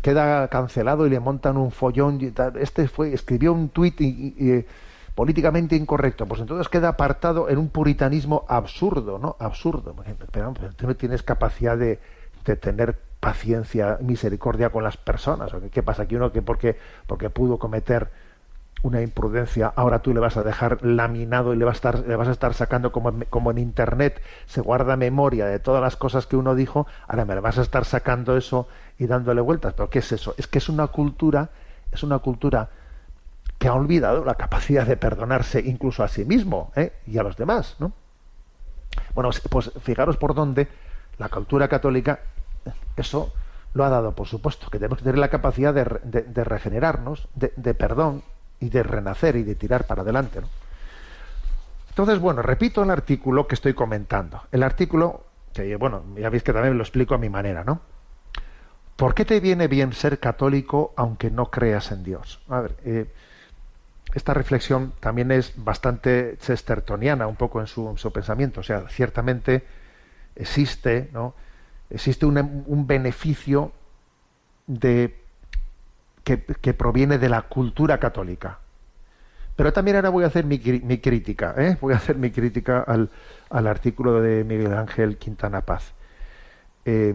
[0.01, 2.19] queda cancelado y le montan un follón
[2.57, 4.65] este fue escribió un tuit y,
[5.13, 6.25] políticamente incorrecto.
[6.25, 9.93] Pues entonces queda apartado en un puritanismo absurdo no absurdo.
[10.31, 11.99] Pero, tú no tienes capacidad de,
[12.45, 17.29] de, tener paciencia misericordia con las personas ¿o qué, pasa aquí uno que porque porque
[17.29, 18.09] pudo cometer
[18.83, 22.15] una imprudencia, ahora tú le vas a dejar laminado y le vas a estar, le
[22.17, 26.27] vas a estar sacando como, como en internet se guarda memoria de todas las cosas
[26.27, 28.67] que uno dijo, ahora me vas a estar sacando eso
[28.99, 29.73] y dándole vueltas.
[29.73, 30.35] Pero ¿qué es eso?
[30.37, 31.49] Es que es una cultura,
[31.93, 32.69] es una cultura
[33.57, 36.91] que ha olvidado la capacidad de perdonarse incluso a sí mismo ¿eh?
[37.07, 37.93] y a los demás, ¿no?
[39.15, 40.67] Bueno, pues fijaros por dónde
[41.17, 42.19] la cultura católica,
[42.97, 43.31] eso
[43.73, 48.23] lo ha dado, por supuesto, que tenemos que tener la capacidad de, regenerarnos, de, perdón
[48.63, 50.39] y de renacer y de tirar para adelante.
[51.89, 54.41] Entonces, bueno, repito el artículo que estoy comentando.
[54.51, 57.81] El artículo, que bueno, ya veis que también lo explico a mi manera, ¿no?
[58.95, 62.39] ¿Por qué te viene bien ser católico aunque no creas en Dios?
[62.47, 63.11] A ver, eh,
[64.13, 68.61] esta reflexión también es bastante chestertoniana un poco en su, pensamiento.
[68.61, 69.65] O sea, ciertamente
[70.35, 71.35] existe, ¿no?
[71.89, 73.71] Existe un, beneficio
[74.67, 75.22] de,
[76.23, 76.37] que,
[76.73, 78.59] proviene de la cultura católica.
[79.55, 81.77] Pero también ahora voy a hacer mi, crítica, ¿eh?
[81.79, 83.09] voy a hacer mi crítica al,
[83.67, 85.93] artículo de Miguel Ángel Quintana Paz.
[86.85, 87.13] Eh,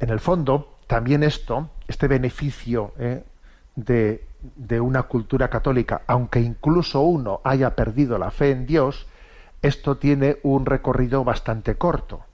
[0.00, 3.22] en el fondo, también esto, este beneficio ¿eh?
[3.76, 4.24] de,
[4.56, 9.06] de una cultura católica, aunque incluso uno haya perdido la fe en Dios,
[9.60, 12.24] esto tiene un recorrido bastante corto.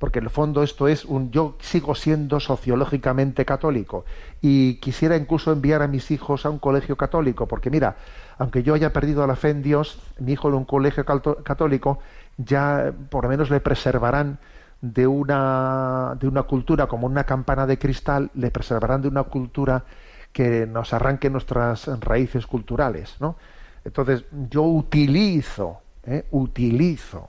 [0.00, 4.06] Porque en el fondo esto es un yo sigo siendo sociológicamente católico
[4.40, 7.96] y quisiera incluso enviar a mis hijos a un colegio católico, porque mira,
[8.38, 11.98] aunque yo haya perdido la fe en Dios, mi hijo en un colegio católico
[12.38, 14.38] ya por lo menos le preservarán
[14.80, 19.84] de una, de una cultura como una campana de cristal, le preservarán de una cultura
[20.32, 23.36] que nos arranque nuestras raíces culturales, ¿no?
[23.84, 26.24] Entonces yo utilizo, ¿eh?
[26.30, 27.28] utilizo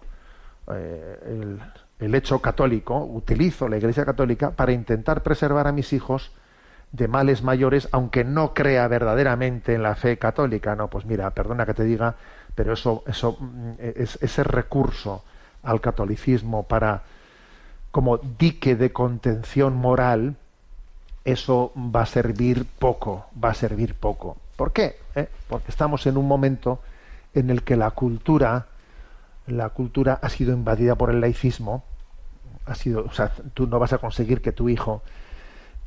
[0.72, 1.60] eh, el,
[2.16, 6.32] hecho católico, utilizo la Iglesia católica para intentar preservar a mis hijos
[6.92, 11.66] de males mayores, aunque no crea verdaderamente en la fe católica, no, pues mira, perdona
[11.66, 12.16] que te diga,
[12.56, 15.24] pero eso, eso, mm, es, ese recurso
[15.64, 17.04] al catolicismo para
[17.92, 20.36] como dique de contención moral,
[21.26, 24.38] eso va a servir poco, va a servir poco.
[24.56, 24.96] ¿Por qué?
[25.16, 25.28] ¿Eh?
[25.48, 26.80] Porque estamos en un momento
[27.34, 28.68] en el que la cultura,
[29.46, 31.84] la cultura ha sido invadida por el laicismo,
[32.66, 35.02] ha sido, o sea, tú no vas a conseguir que tu hijo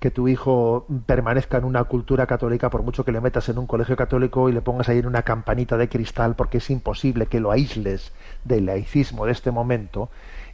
[0.05, 3.67] que tu hijo permanezca en una cultura católica por mucho que le metas en un
[3.67, 7.41] colegio católico y le pongas ahí en una campanita de cristal porque es imposible que
[7.41, 8.13] lo aísles
[8.45, 10.11] del laicismo de este momento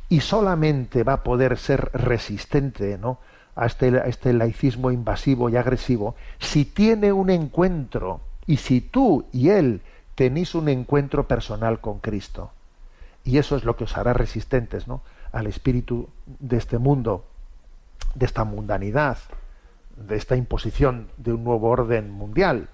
[0.09, 3.19] y solamente va a poder ser resistente ¿no?
[3.57, 9.49] a este, este laicismo invasivo y agresivo si tiene un encuentro y si tú y
[9.49, 9.81] él
[10.15, 12.53] tenéis un encuentro personal con Cristo.
[13.25, 15.03] Y eso es lo que os hará resistentes ¿no?
[15.33, 17.25] Al espíritu de este mundo,
[18.15, 19.19] de esta mundanidad,
[19.97, 22.69] de esta imposición de un nuevo orden mundial.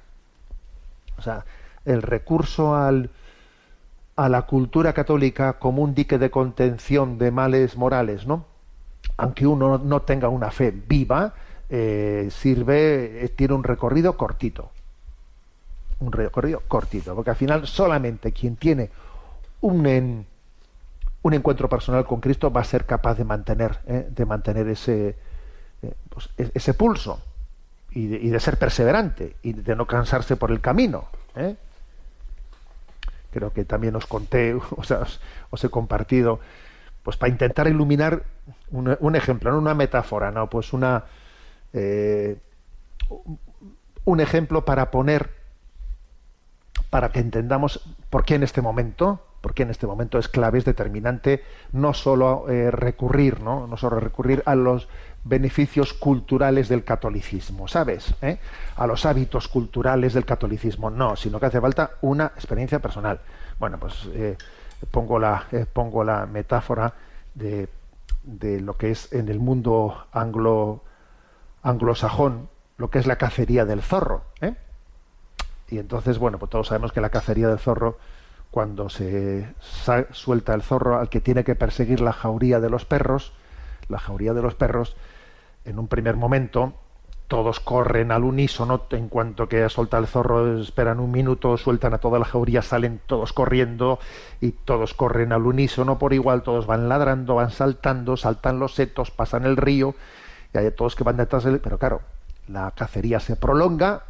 [1.19, 1.45] O sea,
[1.85, 3.11] el recurso al,
[4.17, 8.45] a la cultura católica como un dique de contención de males morales, ¿no?
[9.17, 11.35] aunque uno no tenga una fe viva,
[11.69, 14.71] eh, sirve, eh, tiene un recorrido cortito.
[16.01, 18.91] Un recorrido cortito, porque al final solamente quien tiene
[19.63, 20.27] un,
[21.27, 25.17] un encuentro personal con Cristo va a ser capaz de mantener, eh, de mantener ese,
[26.09, 27.21] pues, e-, ese pulso
[27.91, 31.07] y de, ser perseverante y de no cansarse por el camino.
[33.33, 35.03] Creo que también os conté, o sea,
[35.51, 36.41] os he compartido
[37.03, 38.25] pues para intentar iluminar
[38.71, 41.05] un, ejemplo, no una metáfora, no, pues una
[41.73, 42.37] eh,
[44.05, 45.31] un ejemplo para poner
[46.91, 50.59] para que entendamos por qué en este momento, por qué en este momento es clave,
[50.59, 53.69] es determinante no solo eh, recurrir, ¿no?
[53.69, 54.89] no solo recurrir a los
[55.23, 58.13] beneficios culturales del catolicismo, ¿sabes?
[58.23, 58.41] ¿Eh?
[58.75, 63.21] A los hábitos culturales del catolicismo, no, sino que hace falta una experiencia personal.
[63.61, 64.09] Bueno, pues
[64.91, 66.95] pongo la, eh, pongo la metáfora
[67.33, 67.69] de,
[68.25, 70.83] de, lo que es en el mundo anglo,
[71.63, 74.25] anglosajón, lo que es la cacería del zorro.
[74.41, 74.57] ¿eh?
[75.69, 77.99] Y entonces, bueno, pues todos sabemos que la cacería del zorro,
[78.51, 79.53] cuando se
[80.13, 83.33] suelta el zorro al que tiene que perseguir la jauría de los perros,
[83.89, 84.97] la jauría de los perros,
[85.65, 86.75] en un primer momento,
[87.29, 91.99] todos corren al unísono, en cuanto que suelta el zorro, esperan un minuto, sueltan a
[91.99, 93.99] toda la jauría, salen todos corriendo
[94.41, 99.11] y todos corren al unísono por igual, todos van ladrando, van saltando, saltan los setos,
[99.11, 99.95] pasan el río
[100.55, 101.59] y hay todos que van detrás del...
[101.61, 102.03] Pero claro,
[102.47, 104.05] la cacería se prolonga,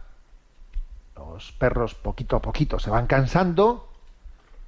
[1.17, 3.86] los perros poquito a poquito se van cansando,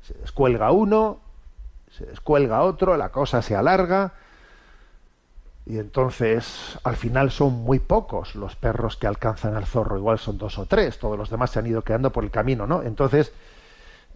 [0.03, 1.21] se descuelga uno,
[1.91, 4.13] se descuelga otro, la cosa se alarga,
[5.69, 10.39] y entonces, al final son muy pocos los perros que alcanzan al zorro, igual son
[10.39, 12.83] dos o tres, todos los demás se han ido quedando por el camino, ¿no?
[12.83, 13.35] Entonces,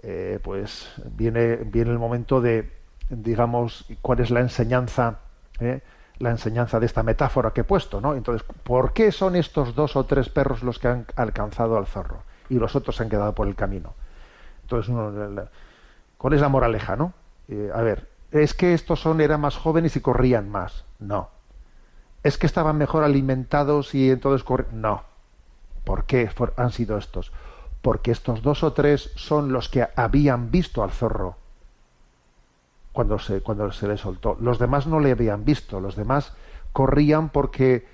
[0.03, 2.73] eh, pues viene, viene el momento de,
[3.11, 5.18] digamos, cuál es la enseñanza,
[5.61, 5.83] ¿eh?
[6.21, 8.14] la enseñanza de esta metáfora que he puesto, ¿no?
[8.14, 12.23] Entonces, ¿por qué son estos dos o tres perros los que han alcanzado al zorro
[12.49, 13.92] y los otros se han quedado por el camino?
[14.62, 14.95] Entonces,
[16.22, 17.14] ¿cuál es la moraleja, no?
[17.48, 20.85] Eh, a ver, es que estos son eran más jóvenes y corrían más.
[21.00, 21.30] No.
[22.22, 24.80] Es que estaban mejor alimentados y entonces corrían.
[24.80, 25.02] No.
[25.82, 27.32] ¿Por qué han sido estos?
[27.82, 31.35] Porque estos dos o tres son los que habían visto al zorro
[32.92, 34.37] cuando se, cuando se le soltó.
[34.40, 35.80] Los demás no le habían visto.
[35.80, 36.35] Los demás
[36.72, 37.88] corrían porque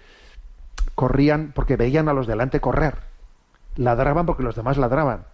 [0.95, 2.99] corrían porque veían a los delante correr.
[3.77, 5.25] Ladraban porque los demás ladraban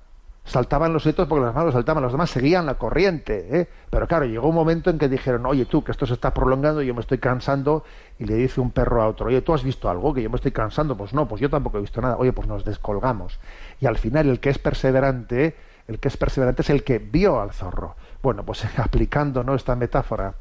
[0.45, 3.61] saltaban los hitos porque los demás saltaban, los demás seguían la corriente.
[3.61, 3.69] ¿eh?
[3.91, 6.83] Pero claro, llegó un momento en que dijeron, oye tú, que esto se está prolongando,
[6.83, 7.85] yo me estoy cansando,
[8.19, 10.13] y le dice un perro a otro, oye, ¿tú has visto algo?
[10.13, 12.47] Que yo me estoy cansando, pues no, pues yo tampoco he visto nada, oye, pues
[12.47, 13.41] nos descolgamos.
[13.81, 15.57] Y al final el que es perseverante,
[15.89, 17.97] el que es perseverante es el que vio al zorro.
[18.23, 19.55] Bueno, pues aplicando ¿no?
[19.55, 20.35] esta metáfora,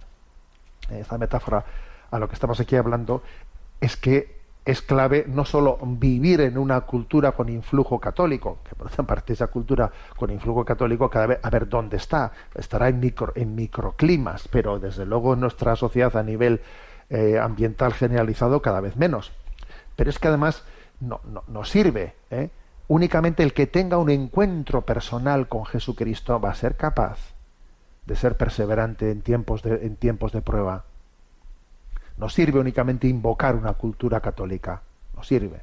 [0.90, 1.64] esta metáfora
[2.12, 3.24] a lo que estamos aquí hablando,
[3.80, 8.88] es que es clave no solo vivir en una cultura con influjo católico, que por
[8.88, 13.00] otra parte esa cultura con influjo católico cada vez a ver dónde está, estará en,
[13.00, 16.62] micro, en microclimas, pero desde luego en nuestra sociedad a nivel
[17.10, 19.34] eh, ambiental generalizado cada vez menos.
[19.96, 20.64] Pero es que además
[21.02, 22.16] no, no, sirve.
[22.32, 22.50] ¿eh?
[22.88, 27.34] Únicamente el que tenga un encuentro personal con Jesucristo va a ser capaz
[28.06, 30.86] de ser perseverante en tiempos de, en tiempos de prueba
[32.18, 34.82] no sirve únicamente invocar una cultura católica,
[35.16, 35.62] no sirve.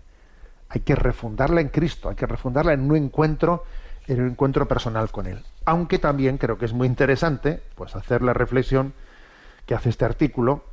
[0.69, 3.65] Hay que refundarla en Cristo, hay que refundarla en un encuentro,
[4.07, 5.43] en un encuentro personal con Él.
[5.65, 8.93] Aunque también creo que es muy interesante, pues hacer la reflexión
[9.67, 10.65] que hace este artículo,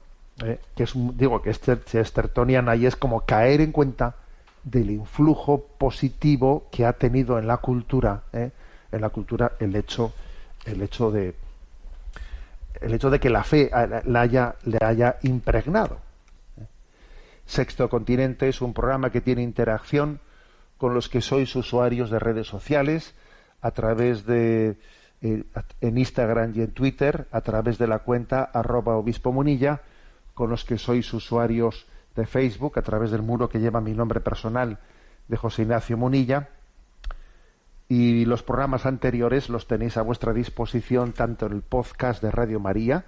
[0.44, 4.16] eh, que es digo que este Chestertonian ahí es como caer en cuenta
[4.64, 8.52] del influjo positivo que ha tenido en la cultura, eh,
[8.92, 10.14] en la cultura el hecho,
[10.66, 11.36] el hecho de
[12.82, 13.70] el hecho de que la fe
[14.06, 16.00] la haya, le haya impregnado.
[17.46, 20.20] Sexto Continente es un programa que tiene interacción
[20.78, 23.16] con los que sois usuarios de redes sociales
[23.62, 24.78] a través de
[25.22, 25.44] eh,
[25.82, 29.82] en Instagram y en Twitter a través de la cuenta arroba obispo munilla
[30.36, 34.20] con los que sois usuarios de Facebook a través del muro que lleva mi nombre
[34.20, 34.78] personal
[35.28, 36.50] de José Ignacio Munilla
[37.90, 42.60] y los programas anteriores los tenéis a vuestra disposición tanto en el podcast de Radio
[42.60, 43.06] María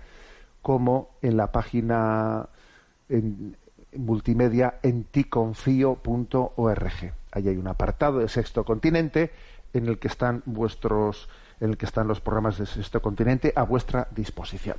[0.61, 2.47] como en la página
[3.09, 3.57] en,
[3.95, 7.13] multimedia en ticonfío.org.
[7.31, 9.31] Ahí hay un apartado de Sexto Continente
[9.73, 13.63] en el que están vuestros en el que están los programas de Sexto Continente a
[13.63, 14.77] vuestra disposición.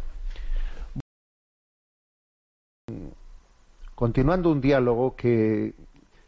[3.94, 5.74] Continuando un diálogo que,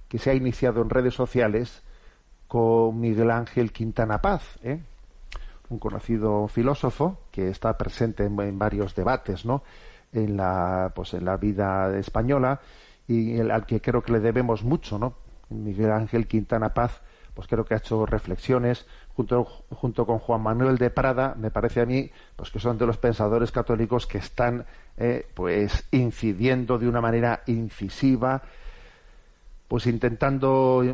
[0.09, 1.83] que se ha iniciado en redes sociales,
[2.53, 4.79] con Miguel Ángel Quintana Paz, ¿eh?
[5.71, 9.63] un conocido filósofo que está presente en, varios debates, ¿no?
[10.13, 12.61] En la, pues en la vida española
[13.09, 15.15] y al que creo que le debemos mucho, ¿no?
[15.49, 17.01] Miguel Ángel Quintana Paz,
[17.33, 18.85] pues creo que ha hecho reflexiones
[19.17, 22.85] junto, junto con Juan Manuel de Prada, me parece a mí, pues que son de
[22.85, 24.67] los pensadores católicos que están,
[24.99, 28.43] eh, pues incidiendo de una manera incisiva,
[29.69, 30.85] pues intentando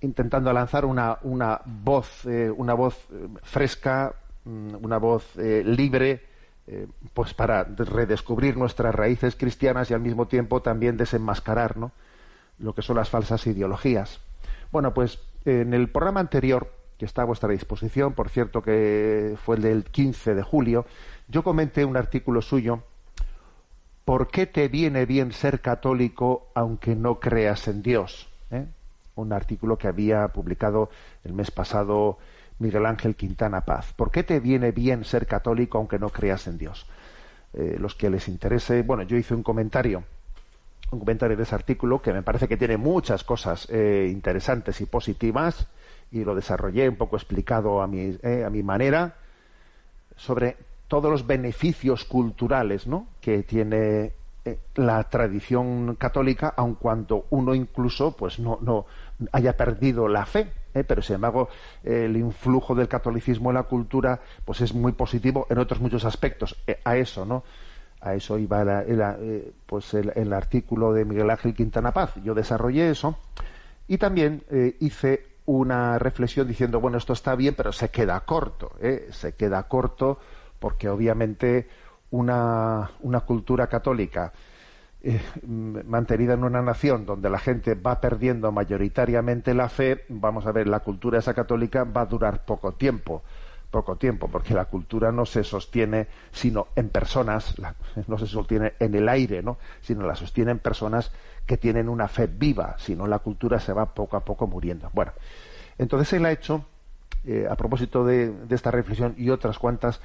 [0.00, 6.34] intentando lanzar una, una voz, eh, una voz eh, fresca, mm, una voz eh, libre,
[7.12, 11.76] pues para redescubrir nuestras raíces cristianas y al mismo tiempo también desenmascarar
[12.58, 14.18] lo que son las falsas ideologías.
[14.72, 19.56] Bueno, pues en el programa anterior, que está a vuestra disposición, por cierto que fue
[19.56, 20.86] el del 15 de julio,
[21.28, 22.82] yo comenté un artículo suyo,
[24.04, 28.28] ¿Por qué te viene bien ser católico aunque no creas en Dios?
[29.16, 30.90] Un artículo que había publicado
[31.24, 32.18] el mes pasado
[32.58, 33.92] Miguel Ángel Quintana Paz.
[33.94, 36.86] ¿Por qué te viene bien ser católico aunque no creas en Dios?
[37.52, 40.04] Eh, los que les interese, bueno, yo hice un comentario,
[40.90, 44.86] un comentario de ese artículo que me parece que tiene muchas cosas eh, interesantes y
[44.86, 45.68] positivas
[46.10, 49.16] y lo desarrollé un poco explicado a mi, eh, a mi manera
[50.16, 50.56] sobre
[50.88, 53.08] todos los beneficios culturales ¿no?
[53.20, 54.12] que tiene
[54.74, 58.86] la tradición católica, aun cuando uno incluso pues no, no,
[59.32, 60.84] haya perdido la fe, ¿eh?
[60.84, 61.48] pero sin embargo
[61.82, 66.56] el influjo del catolicismo en la cultura pues es muy positivo en otros muchos aspectos.
[66.66, 67.44] Eh, a eso, ¿no?
[68.00, 72.14] A eso iba el, eh, pues el, artículo de Miguel Ángel Quintana Paz.
[72.22, 73.18] Yo desarrollé eso
[73.88, 74.42] y también
[74.80, 78.72] hice una reflexión diciendo, bueno, esto está bien, pero se queda corto,
[79.10, 80.18] se queda corto
[80.58, 81.68] porque obviamente
[82.10, 84.32] una, una cultura católica
[85.06, 85.20] eh,
[85.86, 90.66] mantenida en una nación donde la gente va perdiendo mayoritariamente la fe, vamos a ver,
[90.66, 93.22] la cultura esa católica va a durar poco tiempo,
[93.70, 97.54] poco tiempo, porque la cultura no se sostiene sino en personas,
[98.06, 99.58] no se sostiene en el aire, ¿no?
[99.82, 101.12] sino la sostienen personas
[101.44, 104.88] que tienen una fe viva, si no la cultura se va poco a poco muriendo.
[104.94, 105.12] Bueno,
[105.76, 106.64] entonces él ha hecho,
[107.26, 110.00] eh, a propósito de, esta reflexión y otras cuantas,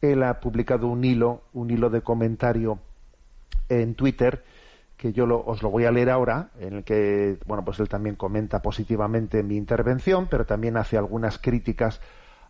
[0.00, 2.78] él ha publicado un hilo, un hilo de comentario
[3.68, 4.44] en Twitter,
[4.96, 8.16] que yo os lo voy a leer ahora, en el que, bueno, pues él también
[8.16, 12.00] comenta positivamente mi intervención, pero también hace algunas críticas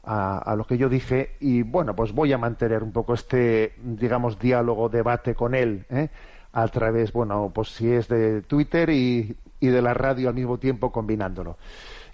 [0.07, 4.39] a, lo que yo dije y, bueno, pues voy a mantener un poco este, digamos,
[4.39, 6.09] diálogo, debate con él, ¿eh?
[6.53, 10.93] a través, bueno, pues si es de Twitter y, de la radio al mismo tiempo
[10.93, 11.57] combinándolo.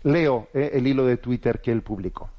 [0.05, 0.71] Leo ¿eh?
[0.75, 2.31] el hilo de Twitter que él publicó.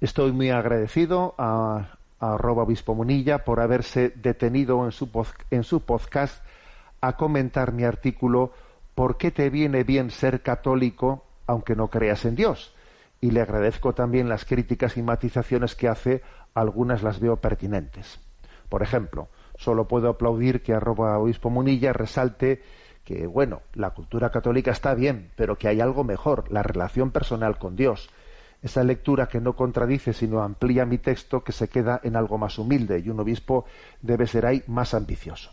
[0.00, 5.08] Estoy muy agradecido a, a Obispo Munilla por haberse detenido en su,
[5.50, 6.44] en su podcast
[7.00, 8.52] a comentar mi artículo
[8.94, 12.74] ¿Por qué te viene bien ser católico aunque no creas en Dios?
[13.20, 16.22] Y le agradezco también las críticas y matizaciones que hace,
[16.54, 18.20] algunas las veo pertinentes.
[18.68, 22.62] Por ejemplo, solo puedo aplaudir que arroba obispo Munilla resalte
[23.04, 27.58] que, bueno, la cultura católica está bien, pero que hay algo mejor, la relación personal
[27.58, 28.10] con Dios.
[28.62, 32.58] Esa lectura que no contradice, sino amplía mi texto, que se queda en algo más
[32.58, 33.64] humilde, y un obispo
[34.02, 35.50] debe ser ahí más ambicioso.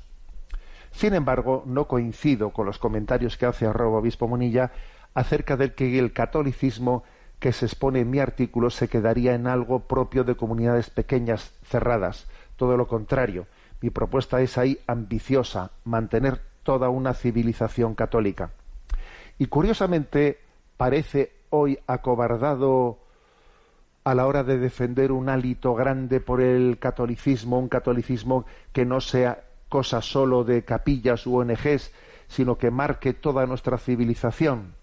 [0.91, 4.71] Sin embargo, no coincido con los comentarios que hace arroba obispo Munilla
[5.13, 7.03] acerca de que el catolicismo
[7.39, 12.27] que se expone en mi artículo se quedaría en algo propio de comunidades pequeñas, cerradas.
[12.55, 13.45] Todo lo contrario,
[13.81, 18.51] mi propuesta es ahí ambiciosa, mantener toda una civilización católica.
[19.37, 20.39] Y curiosamente
[20.77, 22.99] parece hoy acobardado
[24.03, 29.01] a la hora de defender un hálito grande por el catolicismo, un catolicismo que no
[29.01, 31.91] sea cosa solo de capillas u ONGs,
[32.27, 34.75] sino que marque toda nuestra civilización.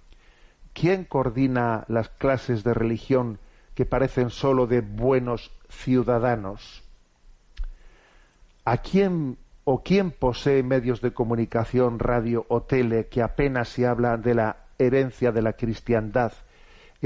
[0.73, 3.39] ¿Quién coordina las clases de religión
[3.75, 6.83] que parecen solo de buenos ciudadanos?
[8.65, 14.17] ¿A quién o quién posee medios de comunicación, radio o tele que apenas se habla
[14.19, 16.33] de la herencia de la cristiandad,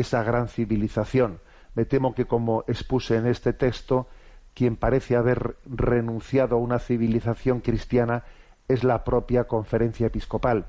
[0.00, 1.40] esa gran civilización?
[1.74, 4.08] Me temo que, como expuse en este texto,
[4.54, 8.24] quien parece haber renunciado a una civilización cristiana
[8.66, 10.66] es la propia conferencia episcopal.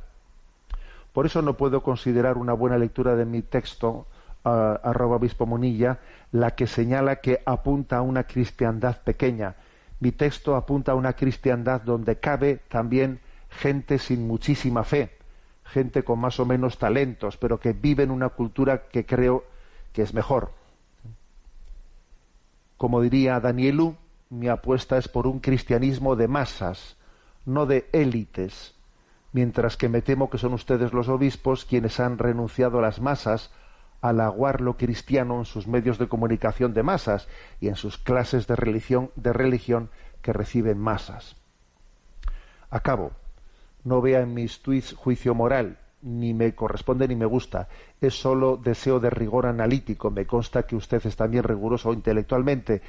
[1.13, 4.05] Por eso no puedo considerar una buena lectura de mi texto,
[4.43, 5.99] arroba obispo Monilla,
[6.31, 9.55] la que señala que apunta a una cristiandad pequeña.
[9.99, 13.19] Mi texto apunta a una cristiandad donde cabe también
[13.49, 15.17] gente sin muchísima fe,
[15.69, 19.45] gente con más o menos talentos, pero que vive en una cultura que creo
[19.93, 20.51] que es mejor.
[22.77, 23.95] Como diría Danielu,
[24.29, 26.97] mi apuesta es por un cristianismo de masas,
[27.45, 28.75] no de élites,
[29.33, 33.51] mientras que me temo que son ustedes los obispos quienes han renunciado a las masas
[34.01, 37.27] al aguar lo cristiano en sus medios de comunicación de masas
[37.59, 39.89] y en sus clases de religión, de religión
[40.21, 41.35] que reciben masas.
[42.69, 43.11] Acabo.
[43.83, 47.67] No vea en mis tweets juicio moral, ni me corresponde ni me gusta.
[48.01, 50.11] Es solo deseo de rigor analítico.
[50.11, 52.81] Me consta que usted es también riguroso intelectualmente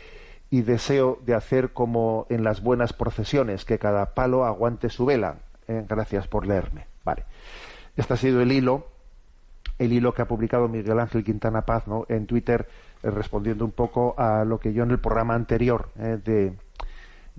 [0.50, 5.36] y deseo de hacer como en las buenas procesiones, que cada palo aguante su vela.
[5.68, 6.86] Eh, gracias por leerme.
[7.04, 7.24] Vale.
[7.96, 8.86] Este ha sido el hilo,
[9.78, 12.04] el hilo que ha publicado Miguel Ángel Quintana Paz ¿no?
[12.08, 12.68] en Twitter,
[13.02, 16.54] eh, respondiendo un poco a lo que yo en el programa anterior eh, de,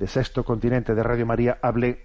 [0.02, 2.04] de, Sexto Continente de Radio María hablé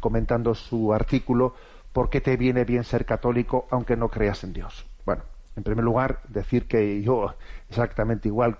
[0.00, 1.54] comentando su artículo
[1.92, 4.86] ¿por qué te viene bien ser católico aunque no creas en Dios?
[5.04, 5.22] Bueno,
[5.56, 7.34] en primer lugar, decir que yo,
[7.68, 8.58] exactamente igual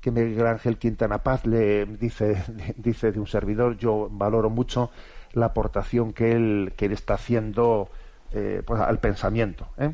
[0.00, 2.42] que Miguel Ángel Quintana Paz le dice,
[2.76, 4.90] dice de un servidor, yo valoro mucho
[5.32, 7.88] la aportación que él, que está haciendo
[8.32, 9.68] eh, pues, al pensamiento.
[9.78, 9.92] ¿eh?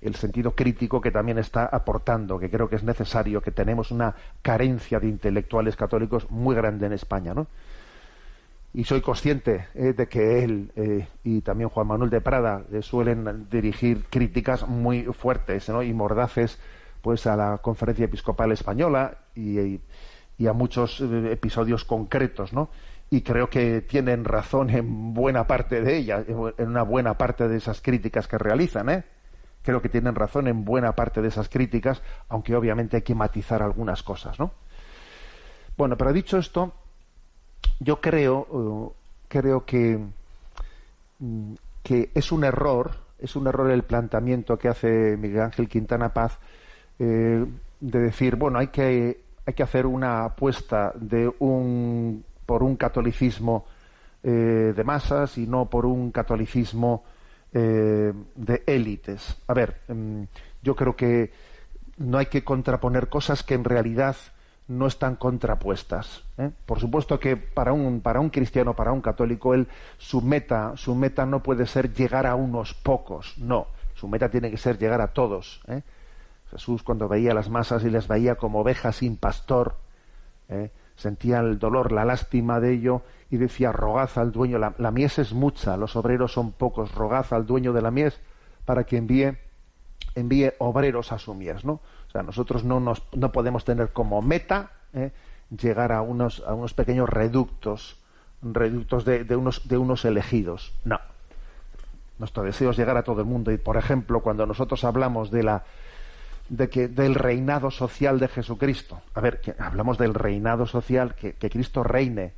[0.00, 4.14] El sentido crítico que también está aportando, que creo que es necesario, que tenemos una
[4.42, 7.48] carencia de intelectuales católicos muy grande en España, ¿no?
[8.74, 12.82] y soy consciente eh, de que él eh, y también Juan Manuel de Prada eh,
[12.82, 16.58] suelen dirigir críticas muy fuertes y mordaces
[17.02, 19.80] pues a la conferencia episcopal española y,
[20.46, 22.70] a muchos episodios concretos no
[23.10, 27.56] y creo que tienen razón en buena parte de ellas en una buena parte de
[27.56, 29.04] esas críticas que realizan
[29.62, 33.62] creo que tienen razón en buena parte de esas críticas aunque obviamente hay que matizar
[33.62, 34.52] algunas cosas no
[35.76, 36.72] bueno pero dicho esto
[37.80, 38.94] yo creo, eh,
[39.28, 39.98] creo que,
[41.18, 46.12] mm, que es un error, es un error el planteamiento que hace Miguel Ángel Quintana
[46.12, 46.38] Paz
[46.98, 47.44] eh,
[47.80, 53.66] de decir, bueno, hay que, hay que hacer una apuesta de un, por un catolicismo
[54.22, 57.04] eh, de masas y no por un catolicismo
[57.52, 59.36] de élites.
[59.46, 60.22] A ver, mm,
[60.62, 61.32] yo creo que
[61.98, 64.16] no hay que contraponer cosas que en realidad
[64.68, 66.22] no están contrapuestas.
[66.36, 66.50] ¿eh?
[66.66, 70.94] Por supuesto que para un, para un cristiano, para un católico, él, su meta, su
[70.94, 73.66] meta no puede ser llegar a unos pocos, no.
[73.94, 75.62] Su meta tiene que ser llegar a todos.
[75.68, 75.82] ¿eh?
[76.50, 79.76] Jesús cuando veía las masas y les veía como ovejas sin pastor,
[80.48, 80.70] ¿eh?
[80.96, 85.32] sentía el dolor, la lástima de ello y decía, rogad al dueño, la, mies es
[85.32, 88.18] mucha, los obreros son pocos, rogad al dueño de la mies
[88.64, 89.36] para que envíe,
[90.14, 91.72] envíe obreros a su mies, ¿no?
[92.08, 95.12] O sea, nosotros no, nos, no podemos tener como meta ¿eh?
[95.50, 97.98] llegar a unos, a unos pequeños reductos,
[98.40, 100.72] reductos de, de, unos, de unos elegidos.
[100.84, 100.98] No.
[102.18, 103.52] Nuestro deseo es llegar a todo el mundo.
[103.52, 105.64] Y, por ejemplo, cuando nosotros hablamos de la
[106.48, 109.02] de que del reinado social de Jesucristo.
[109.14, 112.32] A ver, que hablamos del reinado social, que, que Cristo reine,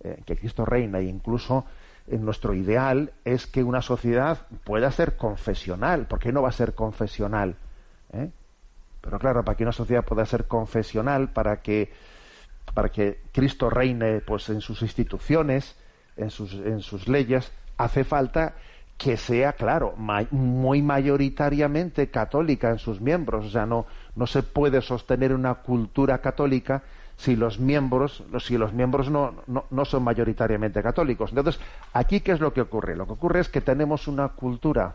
[0.00, 1.64] eh, que Cristo reina, e incluso
[2.06, 6.06] en nuestro ideal es que una sociedad pueda ser confesional.
[6.06, 7.56] ¿Por qué no va a ser confesional?
[8.12, 8.30] ¿Eh?
[9.00, 11.92] Pero claro, para que una sociedad pueda ser confesional, para que,
[12.74, 15.76] para que Cristo reine pues, en sus instituciones,
[16.16, 18.54] en sus, en sus leyes, hace falta
[18.96, 19.94] que sea, claro,
[20.32, 23.46] muy mayoritariamente católica en sus miembros.
[23.46, 23.86] O sea, no,
[24.16, 26.82] no se puede sostener una cultura católica
[27.18, 31.30] si los miembros, si los miembros no, no, son mayoritariamente católicos.
[31.30, 31.60] Entonces,
[31.92, 32.94] aquí, ¿qué es lo que ocurre?
[32.94, 34.94] Lo que ocurre es que tenemos una cultura,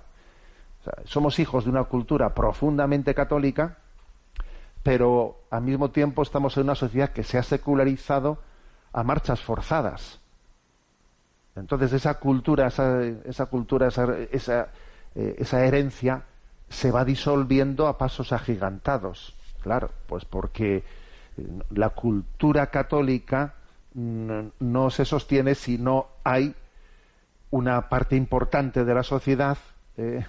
[1.03, 3.77] somos hijos de una cultura profundamente católica,
[4.83, 8.37] pero al mismo tiempo estamos en una sociedad que se ha secularizado
[8.93, 10.21] a marchas forzadas.
[11.57, 14.69] Entonces esa cultura, esa, esa cultura, esa, esa,
[15.15, 16.23] eh, esa, herencia
[16.69, 19.35] se va disolviendo a pasos agigantados.
[19.61, 20.83] Claro, pues porque
[21.71, 23.55] la cultura católica
[23.93, 26.55] no, se sostiene si no hay
[27.51, 29.57] una parte importante de la sociedad
[29.97, 30.25] eh,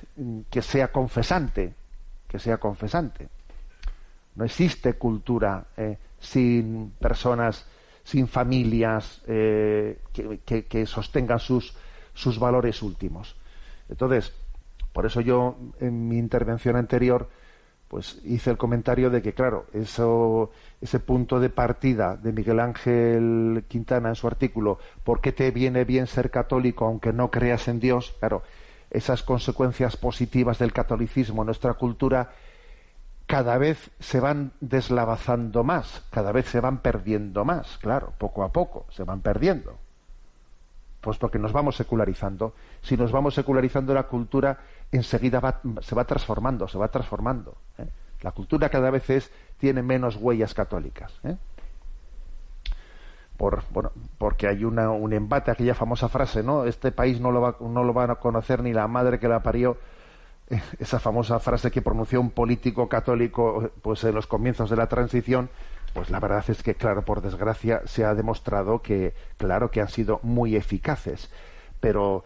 [0.51, 1.75] que sea confesante,
[2.29, 3.29] que sea confesante.
[4.35, 5.67] No existe cultura
[6.19, 7.67] sin personas
[8.05, 11.75] sin familias eh, que, sostengan sus,
[12.13, 13.35] sus valores últimos.
[13.89, 14.33] Entonces,
[14.93, 17.29] por eso yo en mi intervención anterior
[17.89, 23.65] pues hice el comentario de que claro, eso ese punto de partida de Miguel Ángel
[23.69, 27.81] Quintana en su artículo, ¿por qué te viene bien ser católico aunque no creas en
[27.81, 28.15] Dios?
[28.19, 28.43] Claro,
[28.91, 32.33] esas consecuencias positivas del catolicismo en nuestra cultura
[33.27, 38.53] cada vez se van deslavazando más, cada vez se van perdiendo más, claro, poco a
[38.53, 39.79] poco se van perdiendo.
[41.01, 42.55] Pues porque nos vamos secularizando.
[42.81, 44.59] Si nos vamos secularizando la cultura,
[44.97, 47.57] enseguida se va transformando, se va transformando.
[47.79, 47.89] ¿eh?
[48.23, 51.13] La cultura cada vez es, tiene menos huellas católicas.
[51.25, 51.37] ¿eh?
[53.37, 56.65] Por, bueno, porque hay una, un embate, aquella famosa frase, ¿no?
[56.65, 59.43] Este país no lo, va, no lo van a conocer ni la madre que la
[59.43, 59.77] parió
[60.79, 65.49] esa famosa frase que pronunció un político católico pues en los comienzos de la transición
[65.93, 69.89] pues la verdad es que claro por desgracia se ha demostrado que claro que han
[69.89, 71.31] sido muy eficaces
[71.85, 72.25] pero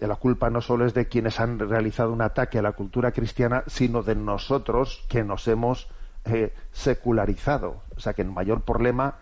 [0.00, 3.64] la culpa no solo es de quienes han realizado un ataque a la cultura cristiana
[3.66, 5.88] sino de nosotros que nos hemos
[6.24, 9.16] eh, secularizado o sea que el mayor problema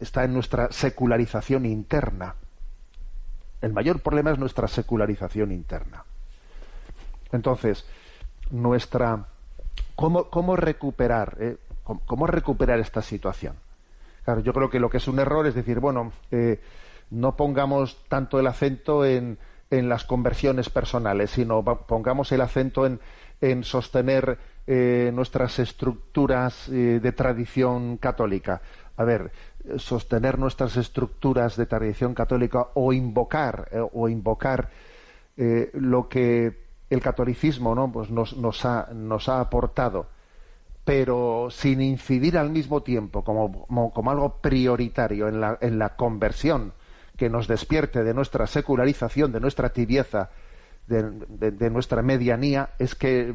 [0.00, 2.34] está en nuestra secularización interna
[3.60, 6.04] el mayor problema es nuestra secularización interna
[7.32, 7.84] entonces,
[8.50, 9.26] nuestra
[9.94, 11.56] cómo, recuperar, eh?
[11.82, 13.54] ¿Cómo, recuperar esta situación.
[14.24, 16.60] Claro, yo creo que lo que es un error es decir, bueno, eh,
[17.10, 19.38] no pongamos tanto el acento en,
[19.70, 23.00] en, las conversiones personales, sino pongamos el acento en,
[23.40, 28.60] en sostener eh, nuestras estructuras de tradición católica.
[28.96, 29.30] A ver,
[29.76, 34.70] sostener nuestras estructuras de tradición católica o invocar o invocar
[35.36, 37.90] lo que el catolicismo ¿no?
[37.92, 40.06] pues nos, nos, ha, nos ha aportado,
[40.84, 46.72] pero sin incidir al mismo tiempo como, como, algo prioritario en la, en la, conversión
[47.18, 50.30] que nos despierte de nuestra secularización, de nuestra tibieza,
[50.86, 53.34] de, nuestra medianía, es que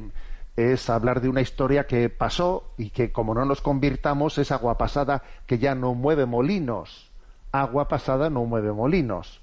[0.56, 4.78] es hablar de una historia que pasó y que como no nos convirtamos es agua
[4.78, 7.12] pasada que ya no mueve molinos.
[7.52, 9.42] Agua pasada no mueve molinos,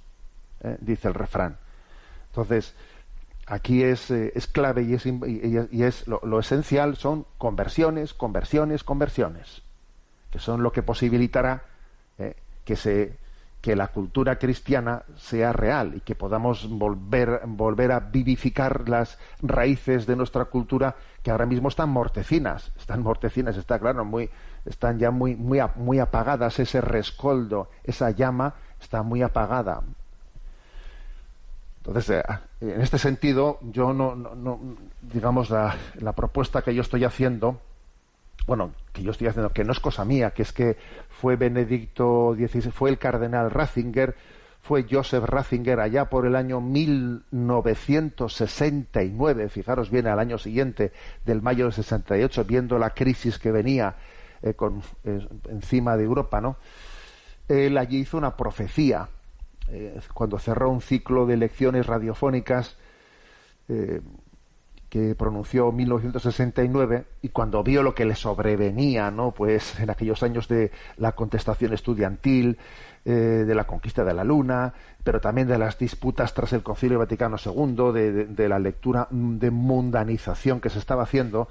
[0.63, 0.77] ¿eh?
[0.81, 1.59] dice el refrán.
[2.29, 2.75] Entonces,
[3.47, 9.63] aquí es, eh, es clave y es, y lo, esencial son conversiones, conversiones, conversiones,
[10.31, 11.65] que son lo que posibilitará
[12.19, 13.19] eh, que se
[13.61, 20.07] que la cultura cristiana sea real y que podamos volver, volver a vivificar las raíces
[20.07, 24.31] de nuestra cultura que ahora mismo están mortecinas, están mortecinas, está claro, muy,
[24.65, 29.83] están ya muy, muy, muy apagadas, ese rescoldo, esa llama está muy apagada,
[31.81, 32.23] entonces, eh,
[32.61, 34.61] en este sentido, yo no, no,
[35.01, 37.59] digamos, la, la, propuesta que yo estoy haciendo,
[38.47, 40.77] bueno, que yo estoy haciendo, que no es cosa mía, que es que
[41.09, 44.15] fue Benedicto XVI, fue el cardenal Ratzinger,
[44.61, 50.93] fue Joseph Ratzinger allá por el año 1969, fijaros bien, al año siguiente
[51.25, 53.97] del mayo del 68, viendo la crisis que venía
[54.43, 54.83] eh, con,
[55.49, 56.57] encima de Europa, ¿no?
[57.49, 59.09] Él allí hizo una profecía
[60.15, 62.77] cuando cerró un ciclo de lecciones radiofónicas
[64.91, 69.31] que pronunció en 1969 y cuando vio lo que le sobrevenía, ¿no?
[69.31, 72.59] Pues en aquellos años de la contestación estudiantil,
[73.05, 74.75] eh, de la conquista de la Luna,
[75.05, 77.93] pero también de las disputas tras el Concilio Vaticano II,
[78.29, 81.49] de, la lectura de mundanización que se estaba haciendo,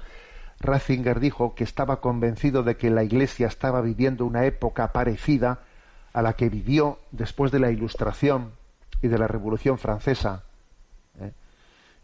[0.60, 5.60] Ratzinger dijo que estaba convencido de que la Iglesia estaba viviendo una época parecida
[6.12, 8.52] a la que vivió después de la Ilustración
[9.00, 10.44] y de la Revolución Francesa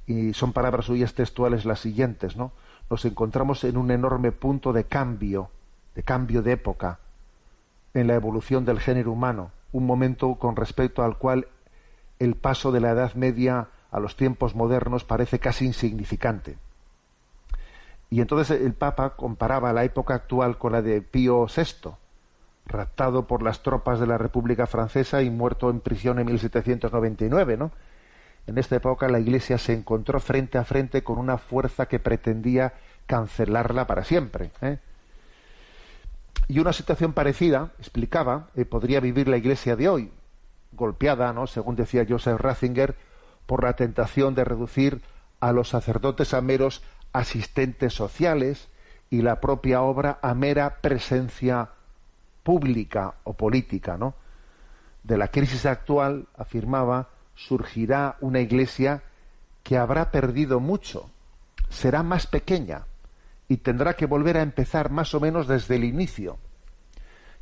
[0.06, 2.52] y son palabras suyas textuales las siguientes, ¿no?
[2.88, 5.50] Nos encontramos en un enorme punto de cambio,
[5.94, 7.00] de cambio de época
[7.94, 11.48] en la evolución del género humano, un momento con respecto al cual
[12.18, 16.58] el paso de la Edad Media a los tiempos modernos parece casi insignificante.
[18.10, 21.90] Y entonces el Papa comparaba la época actual con la de Pío VI,
[22.66, 27.72] raptado por las tropas de la República Francesa y muerto en prisión en 1799, ¿no?
[28.46, 32.74] En esta época la Iglesia se encontró frente a frente con una fuerza que pretendía
[33.06, 34.50] cancelarla para siempre.
[34.60, 34.78] ¿eh?
[36.48, 40.12] Y una situación parecida, explicaba, eh, podría vivir la Iglesia de hoy,
[40.72, 41.46] golpeada, ¿no?
[41.46, 42.94] según decía Joseph Ratzinger,
[43.46, 45.02] por la tentación de reducir
[45.40, 46.82] a los sacerdotes a meros
[47.12, 48.68] asistentes sociales
[49.10, 51.70] y la propia obra a mera presencia
[52.42, 54.14] pública o política, ¿no?
[55.02, 59.02] De la crisis actual, afirmaba, surgirá una iglesia
[59.62, 61.10] que habrá perdido mucho,
[61.68, 62.86] será más pequeña
[63.48, 66.38] y tendrá que volver a empezar más o menos desde el inicio.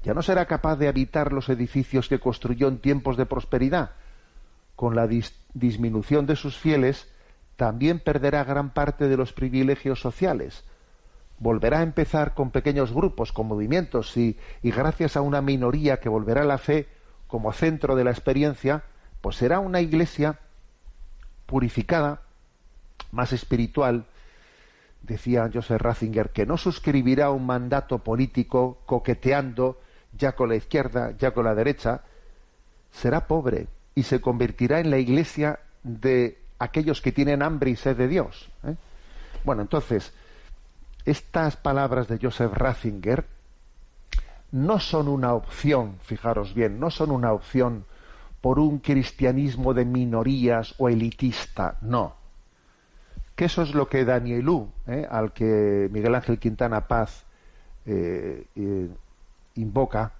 [0.02, 3.92] Ya no será capaz de habitar los edificios que construyó en tiempos de prosperidad.
[4.76, 5.08] Con la
[5.54, 7.08] disminución de sus fieles,
[7.56, 10.64] también perderá gran parte de los privilegios sociales.
[11.38, 16.08] Volverá a empezar con pequeños grupos, con movimientos, y, y gracias a una minoría que
[16.08, 16.88] volverá a la fe
[17.26, 18.84] como centro de la experiencia,
[19.24, 20.38] pues será una iglesia
[21.46, 22.20] purificada,
[23.10, 24.04] más espiritual,
[25.00, 29.80] decía Joseph Ratzinger, que no suscribirá un mandato político coqueteando
[30.12, 32.02] ya con la izquierda, ya con la derecha,
[32.92, 37.96] será pobre y se convertirá en la iglesia de aquellos que tienen hambre y sed
[37.96, 38.50] de Dios.
[38.66, 38.74] ¿eh?
[39.42, 40.12] Bueno, entonces,
[41.06, 43.24] estas palabras de Joseph Ratzinger
[44.52, 47.86] no son una opción, fijaros bien, no son una opción
[48.44, 52.14] por un cristianismo de minorías o elitista, no.
[53.34, 57.24] Que eso es lo que Danielú, eh, al que Miguel Ángel Quintana Paz
[57.86, 58.88] eh, eh,
[59.54, 60.12] invoca,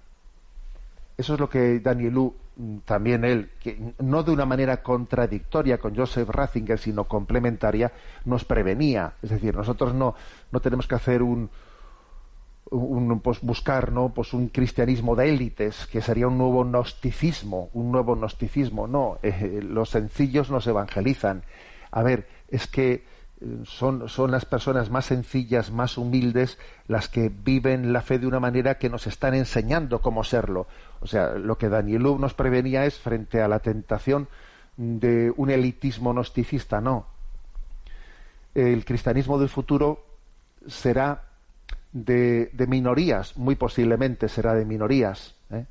[1.15, 5.95] eso es lo que Danielú, mm, también él, que no de una manera contradictoria con
[5.95, 7.91] Joseph Ratzinger, sino complementaria,
[8.25, 9.13] nos prevenía.
[9.21, 10.15] Es decir, nosotros no,
[10.51, 11.51] no tenemos que hacer un,
[12.71, 14.09] un, pues, buscar ¿no?
[14.09, 18.87] pues un cristianismo de élites, que sería un nuevo gnosticismo, un nuevo gnosticismo.
[18.87, 21.43] No, eh, los sencillos nos evangelizan.
[21.91, 23.03] A ver, es que eh,
[23.65, 26.57] son, son las personas más sencillas, más humildes,
[26.87, 30.67] las que viven la fe de una manera que nos están enseñando cómo serlo.
[31.01, 34.27] O sea, lo que Danielú nos prevenía es frente a la tentación
[34.77, 37.05] de un elitismo gnosticista, no.
[38.53, 40.05] El cristianismo del futuro
[40.67, 41.24] será
[41.95, 45.65] de, minorías, muy posiblemente será de minorías, ¿eh?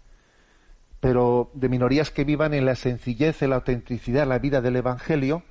[0.98, 5.42] pero de minorías que vivan en la sencillez, en la autenticidad, la vida del Evangelio,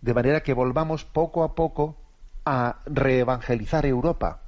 [0.00, 1.96] de manera que volvamos poco a poco
[2.46, 4.40] a reevangelizar Europa.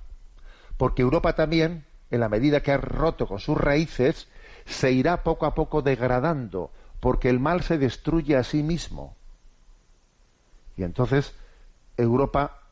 [0.78, 4.28] Porque Europa también, en la medida que ha roto con sus raíces,
[4.64, 9.16] se irá poco a poco degradando, porque el mal se destruye a sí mismo.
[10.78, 11.35] Y entonces
[11.99, 12.64] Europa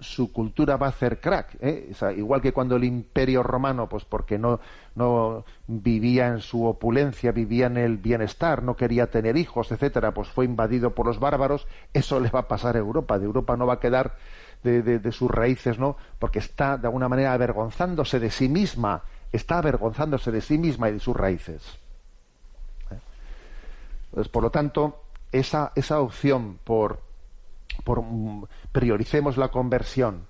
[0.00, 1.56] su cultura va a hacer crack.
[1.60, 1.92] ¿eh?
[2.16, 4.60] igual que cuando el imperio romano, pues porque no,
[4.94, 10.28] no vivía en su opulencia, vivía en el bienestar, no quería tener hijos, etcétera, pues
[10.28, 13.18] fue invadido por los bárbaros, eso le va a pasar a Europa.
[13.18, 14.16] De Europa no va a quedar
[14.62, 15.96] de, sus raíces, ¿no?
[16.18, 20.92] Porque está de alguna manera avergonzándose de sí misma, está avergonzándose de sí misma y
[20.92, 21.78] de sus raíces.
[24.10, 25.02] Pues, por lo tanto,
[25.32, 27.03] esa, esa opción por
[27.82, 28.04] por,
[28.72, 30.26] prioricemos la conversión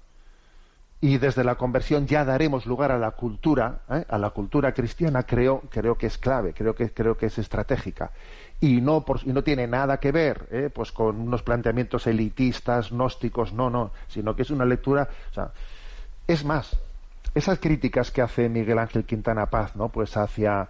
[1.04, 4.06] y desde la conversión ya daremos lugar a la cultura, ¿eh?
[4.08, 8.10] a la cultura cristiana, creo, creo que es clave, creo que, creo que es estratégica.
[8.58, 10.70] Y no, por, y no tiene nada que ver ¿eh?
[10.74, 15.06] pues con unos planteamientos elitistas, gnósticos, no, no, sino que es una lectura.
[16.26, 16.74] Es más,
[17.34, 19.90] esas críticas que hace Miguel Ángel Quintana Paz, ¿no?
[19.90, 20.68] Pues hacia,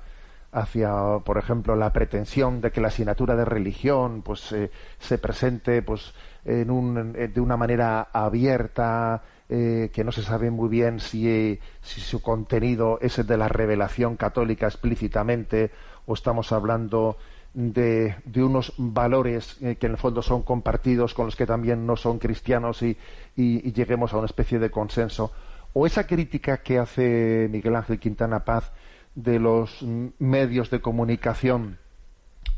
[0.55, 5.83] hacia, por ejemplo, la pretensión de que la asignatura de religión pues eh, se presente
[5.83, 11.59] pues en un, de una manera abierta, eh, que no se sabe muy bien si,
[11.83, 15.71] si, su contenido es el de la revelación católica explícitamente
[16.07, 17.19] o estamos hablando
[17.53, 21.87] de, de unos valores eh, que en el fondo son compartidos con los que también
[21.87, 22.97] no son cristianos y,
[23.37, 25.33] y, lleguemos a una especie de consenso.
[25.73, 28.73] O esa crítica que hace Miguel Ángel Quintana Paz
[29.15, 29.83] de los
[30.19, 31.79] medios de comunicación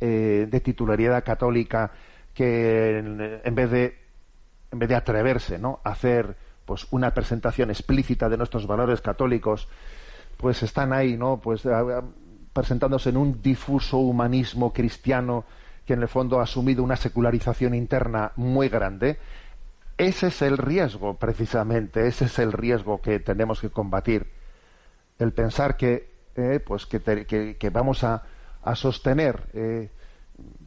[0.00, 1.92] eh, de titularidad católica
[2.34, 3.98] que en, vez de
[4.70, 5.80] en vez de atreverse ¿no?
[5.84, 6.36] a hacer
[6.66, 9.68] pues una presentación explícita de nuestros valores católicos
[10.36, 11.62] pues están ahí no pues
[12.52, 15.44] presentándose en un difuso humanismo cristiano
[15.86, 19.18] que en el fondo ha asumido una secularización interna muy grande.
[19.96, 24.26] Ese es el riesgo precisamente ese es el riesgo que tenemos que combatir.
[25.18, 28.22] El pensar que eh, pues que, que, vamos a,
[28.62, 29.90] a sostener eh,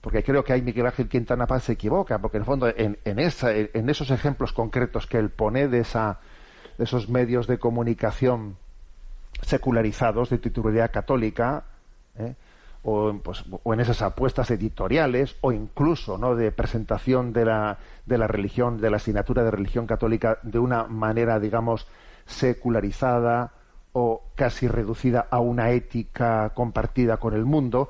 [0.02, 2.98] porque creo que hay Miguel Ángel Quintana Paz se equivoca, porque en el fondo en,
[3.04, 6.20] en, esa, en esos ejemplos concretos que él pone de, esa,
[6.78, 8.58] de esos medios de comunicación
[9.42, 11.66] secularizados de titularidad católica,
[12.18, 12.36] ¿eh?
[12.84, 16.36] o, pues, o, en esas apuestas editoriales, o incluso ¿no?
[16.36, 20.86] de presentación de la, de la religión, de la asignatura de religión católica de una
[20.86, 21.88] manera, digamos,
[22.26, 23.52] secularizada
[24.36, 27.90] casi reducida a una ética compartida con el mundo,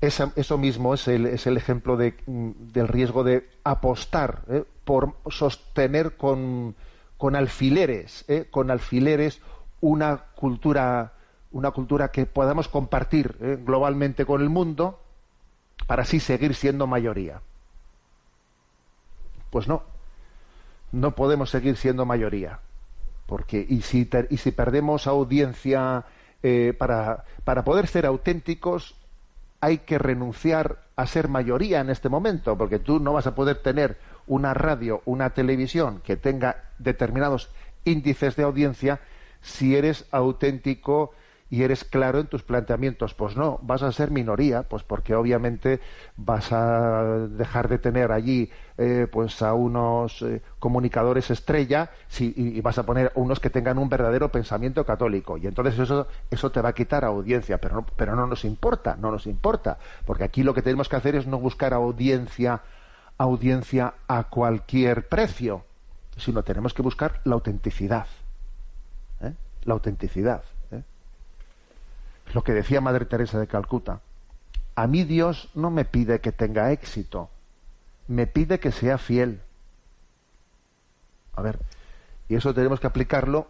[0.00, 4.64] eso mismo es el, es el ejemplo de, del riesgo de apostar ¿eh?
[4.84, 6.74] por sostener con,
[7.16, 8.48] con alfileres, ¿eh?
[8.50, 9.40] con alfileres
[9.80, 11.12] una cultura,
[11.52, 13.58] una cultura que podamos compartir ¿eh?
[13.64, 14.98] globalmente con el mundo
[15.86, 17.40] para así seguir siendo mayoría.
[19.50, 19.84] Pues no,
[20.90, 22.58] no podemos seguir siendo mayoría,
[23.32, 26.04] porque y si, y si perdemos audiencia
[26.76, 28.94] para, para poder ser auténticos
[29.58, 33.62] hay que renunciar a ser mayoría en este momento, porque tú no vas a poder
[33.62, 37.48] tener una radio, una televisión que tenga determinados
[37.86, 39.00] índices de audiencia
[39.40, 41.14] si eres auténtico
[41.52, 43.12] y eres claro en tus planteamientos.
[43.12, 45.80] Pues no, vas a ser minoría, pues porque obviamente
[46.16, 52.78] vas a dejar de tener allí eh, pues a unos eh, comunicadores estrella y, vas
[52.78, 55.36] a poner unos que tengan un verdadero pensamiento católico.
[55.36, 58.96] Y entonces eso, eso te va a quitar audiencia, pero no, pero no nos importa,
[58.98, 59.76] no nos importa,
[60.06, 62.62] porque aquí lo que tenemos que hacer es no buscar audiencia,
[63.18, 65.66] audiencia a cualquier precio,
[66.16, 68.06] sino tenemos que buscar la autenticidad.
[69.20, 69.34] ¿eh?
[69.64, 70.44] La autenticidad
[72.32, 74.00] lo que decía Madre Teresa de Calcuta.
[74.74, 77.28] A mí Dios no me pide que tenga éxito,
[78.08, 79.40] me pide que sea fiel.
[81.34, 81.58] A ver,
[82.28, 83.46] y eso tenemos que aplicarlo,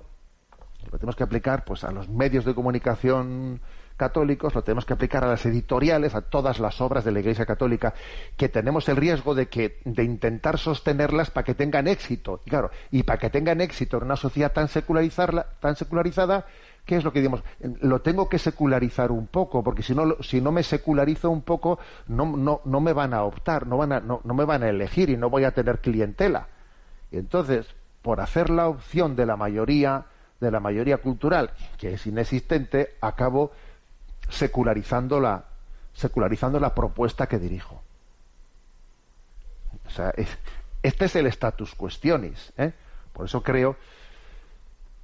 [0.90, 3.60] lo tenemos que aplicar pues a los medios de comunicación
[3.96, 7.46] católicos, lo tenemos que aplicar a las editoriales, a todas las obras de la Iglesia
[7.46, 7.94] Católica,
[8.36, 12.40] que tenemos el riesgo de que de intentar sostenerlas para que tengan éxito.
[12.44, 16.46] Y claro, y para que tengan éxito en una sociedad tan secularizada, tan secularizada,
[16.84, 17.42] ¿qué es lo que digamos?
[17.80, 21.78] Lo tengo que secularizar un poco, porque si no, si no me secularizo un poco,
[22.08, 24.68] no, no, no me van a optar, no, van a, no, no me van a
[24.68, 26.48] elegir y no voy a tener clientela.
[27.10, 27.66] Y entonces,
[28.02, 30.06] por hacer la opción de la mayoría,
[30.40, 33.52] de la mayoría cultural, que es inexistente, acabo
[34.28, 35.44] secularizando la,
[35.92, 37.82] secularizando la propuesta que dirijo.
[39.86, 40.12] O sea,
[40.82, 42.52] este es el status questionis.
[42.56, 42.72] ¿eh?
[43.12, 43.76] Por eso creo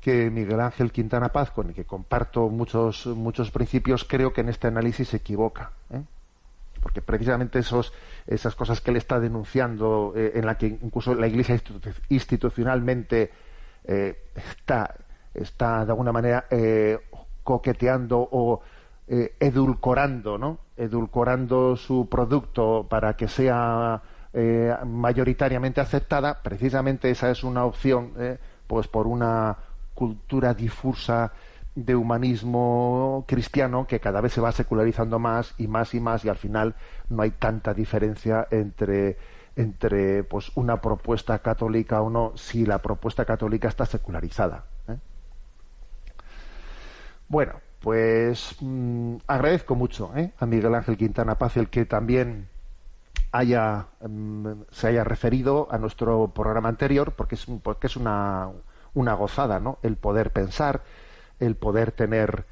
[0.00, 4.48] que Miguel Ángel Quintana Paz, con el que comparto muchos, muchos principios, creo que en
[4.48, 5.72] este análisis se equivoca.
[5.90, 6.02] ¿eh?
[6.80, 7.92] Porque precisamente esos,
[8.26, 11.60] esas cosas que él está denunciando, eh, en la que incluso la Iglesia
[12.08, 13.32] institucionalmente
[13.84, 14.94] eh, está,
[15.34, 16.46] está de alguna manera
[17.42, 18.60] coqueteando o
[19.08, 20.58] edulcorando, ¿no?
[20.76, 24.02] Edulcorando su producto para que sea
[24.84, 28.12] mayoritariamente aceptada, precisamente esa es una opción,
[28.66, 29.56] pues por una
[29.98, 31.32] cultura difusa
[31.74, 36.28] de humanismo cristiano que cada vez se va secularizando más y más y más y
[36.28, 36.76] al final
[37.08, 39.16] no hay tanta diferencia entre
[39.56, 44.98] entre pues una propuesta católica o no si la propuesta católica está secularizada ¿eh?
[47.26, 50.30] bueno pues mm, agradezco mucho ¿eh?
[50.38, 52.46] a Miguel Ángel Quintana Paz el que también
[53.32, 58.48] haya mm, se haya referido a nuestro programa anterior porque es porque es una
[58.94, 59.78] una gozada, ¿no?
[59.82, 60.82] El poder pensar,
[61.40, 62.44] el poder tener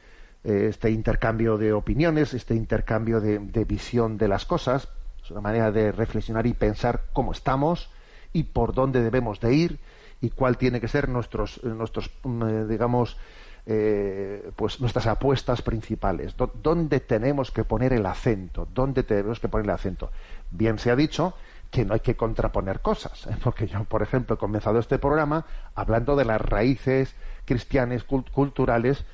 [0.45, 4.89] eh, este intercambio de opiniones, este intercambio de, visión de las cosas,
[5.23, 7.91] es una manera de reflexionar y pensar cómo estamos
[8.33, 9.79] y por dónde debemos de ir
[10.21, 13.17] y cuál tiene que ser nuestros, nuestros mm, eh, digamos,
[13.67, 19.65] eh, pues nuestras apuestas principales, dónde tenemos que poner el acento, dónde tenemos que poner
[19.65, 20.13] el acento.
[20.53, 21.35] Bien se ha dicho
[21.71, 23.37] que no hay que contraponer cosas, ¿eh?
[23.43, 25.45] porque yo, por ejemplo, he comenzado este programa
[25.75, 27.15] hablando de las raíces
[27.45, 29.05] cristianas culturales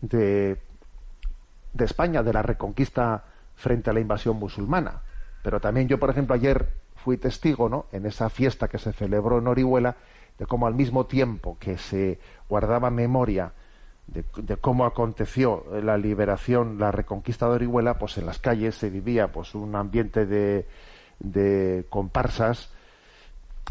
[0.00, 0.60] de,
[1.72, 5.02] de España, de la reconquista frente a la invasión musulmana.
[5.42, 7.86] Pero también yo, por ejemplo, ayer fui testigo, ¿no?
[7.92, 9.96] En esa fiesta que se celebró en Orihuela,
[10.38, 13.52] de cómo al mismo tiempo que se guardaba memoria
[14.06, 19.30] de, cómo aconteció la liberación, la reconquista de Orihuela, pues en las calles se vivía
[19.30, 20.66] pues un ambiente de,
[21.20, 22.70] de comparsas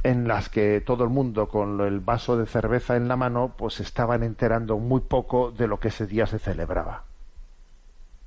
[0.03, 3.79] en las que todo el mundo con el vaso de cerveza en la mano pues
[3.79, 7.03] estaban enterando muy poco de lo que ese día se celebraba.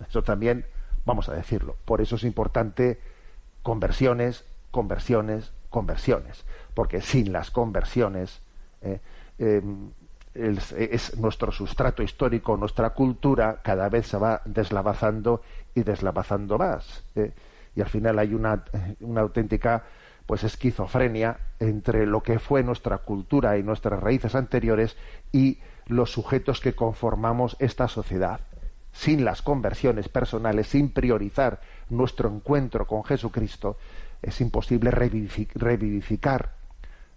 [0.07, 0.67] Eso también,
[1.07, 3.01] vamos a decirlo, por eso es importante
[3.63, 6.45] conversiones, conversiones, conversiones,
[6.75, 8.41] porque sin las conversiones
[8.83, 9.01] eh,
[9.39, 9.91] em,
[10.35, 15.43] es, nuestro sustrato histórico, nuestra cultura cada vez se va deslavazando
[15.75, 17.05] y deslavazando más.
[17.15, 17.33] Eh,
[17.75, 18.65] y al final hay una,
[19.01, 19.85] una auténtica
[20.27, 24.97] pues esquizofrenia entre lo que fue nuestra cultura y nuestras raíces anteriores
[25.33, 28.41] y los sujetos que conformamos esta sociedad.
[28.93, 33.79] Sin las conversiones personales, sin priorizar nuestro encuentro con Jesucristo,
[34.21, 36.53] es imposible revivificar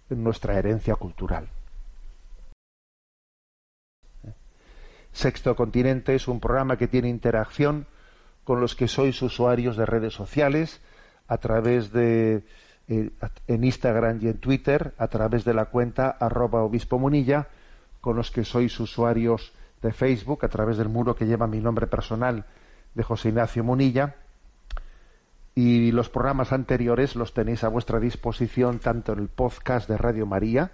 [0.08, 1.48] nuestra herencia cultural.
[5.12, 7.86] Sexto Continente es un programa que tiene interacción
[8.46, 10.80] con los que sois usuarios de redes sociales
[11.26, 12.44] a través de
[12.86, 13.10] eh,
[13.48, 17.48] en Instagram y en Twitter a través de la cuenta arroba obispo munilla
[18.00, 21.88] con los que sois usuarios de Facebook a través del muro que lleva mi nombre
[21.88, 22.44] personal
[22.94, 24.14] de José Ignacio Munilla
[25.56, 30.24] y los programas anteriores los tenéis a vuestra disposición tanto en el podcast de Radio
[30.24, 30.70] María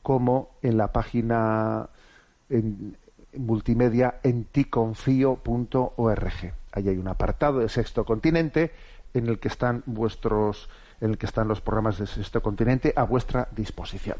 [0.00, 1.90] como en la página
[2.48, 2.96] en,
[3.36, 6.61] multimedia en ticonfío.org.
[6.72, 8.72] Ahí hay un apartado de Sexto Continente
[9.14, 10.68] en el que están vuestros
[11.00, 14.16] en el que están los programas de Sexto Continente a vuestra disposición.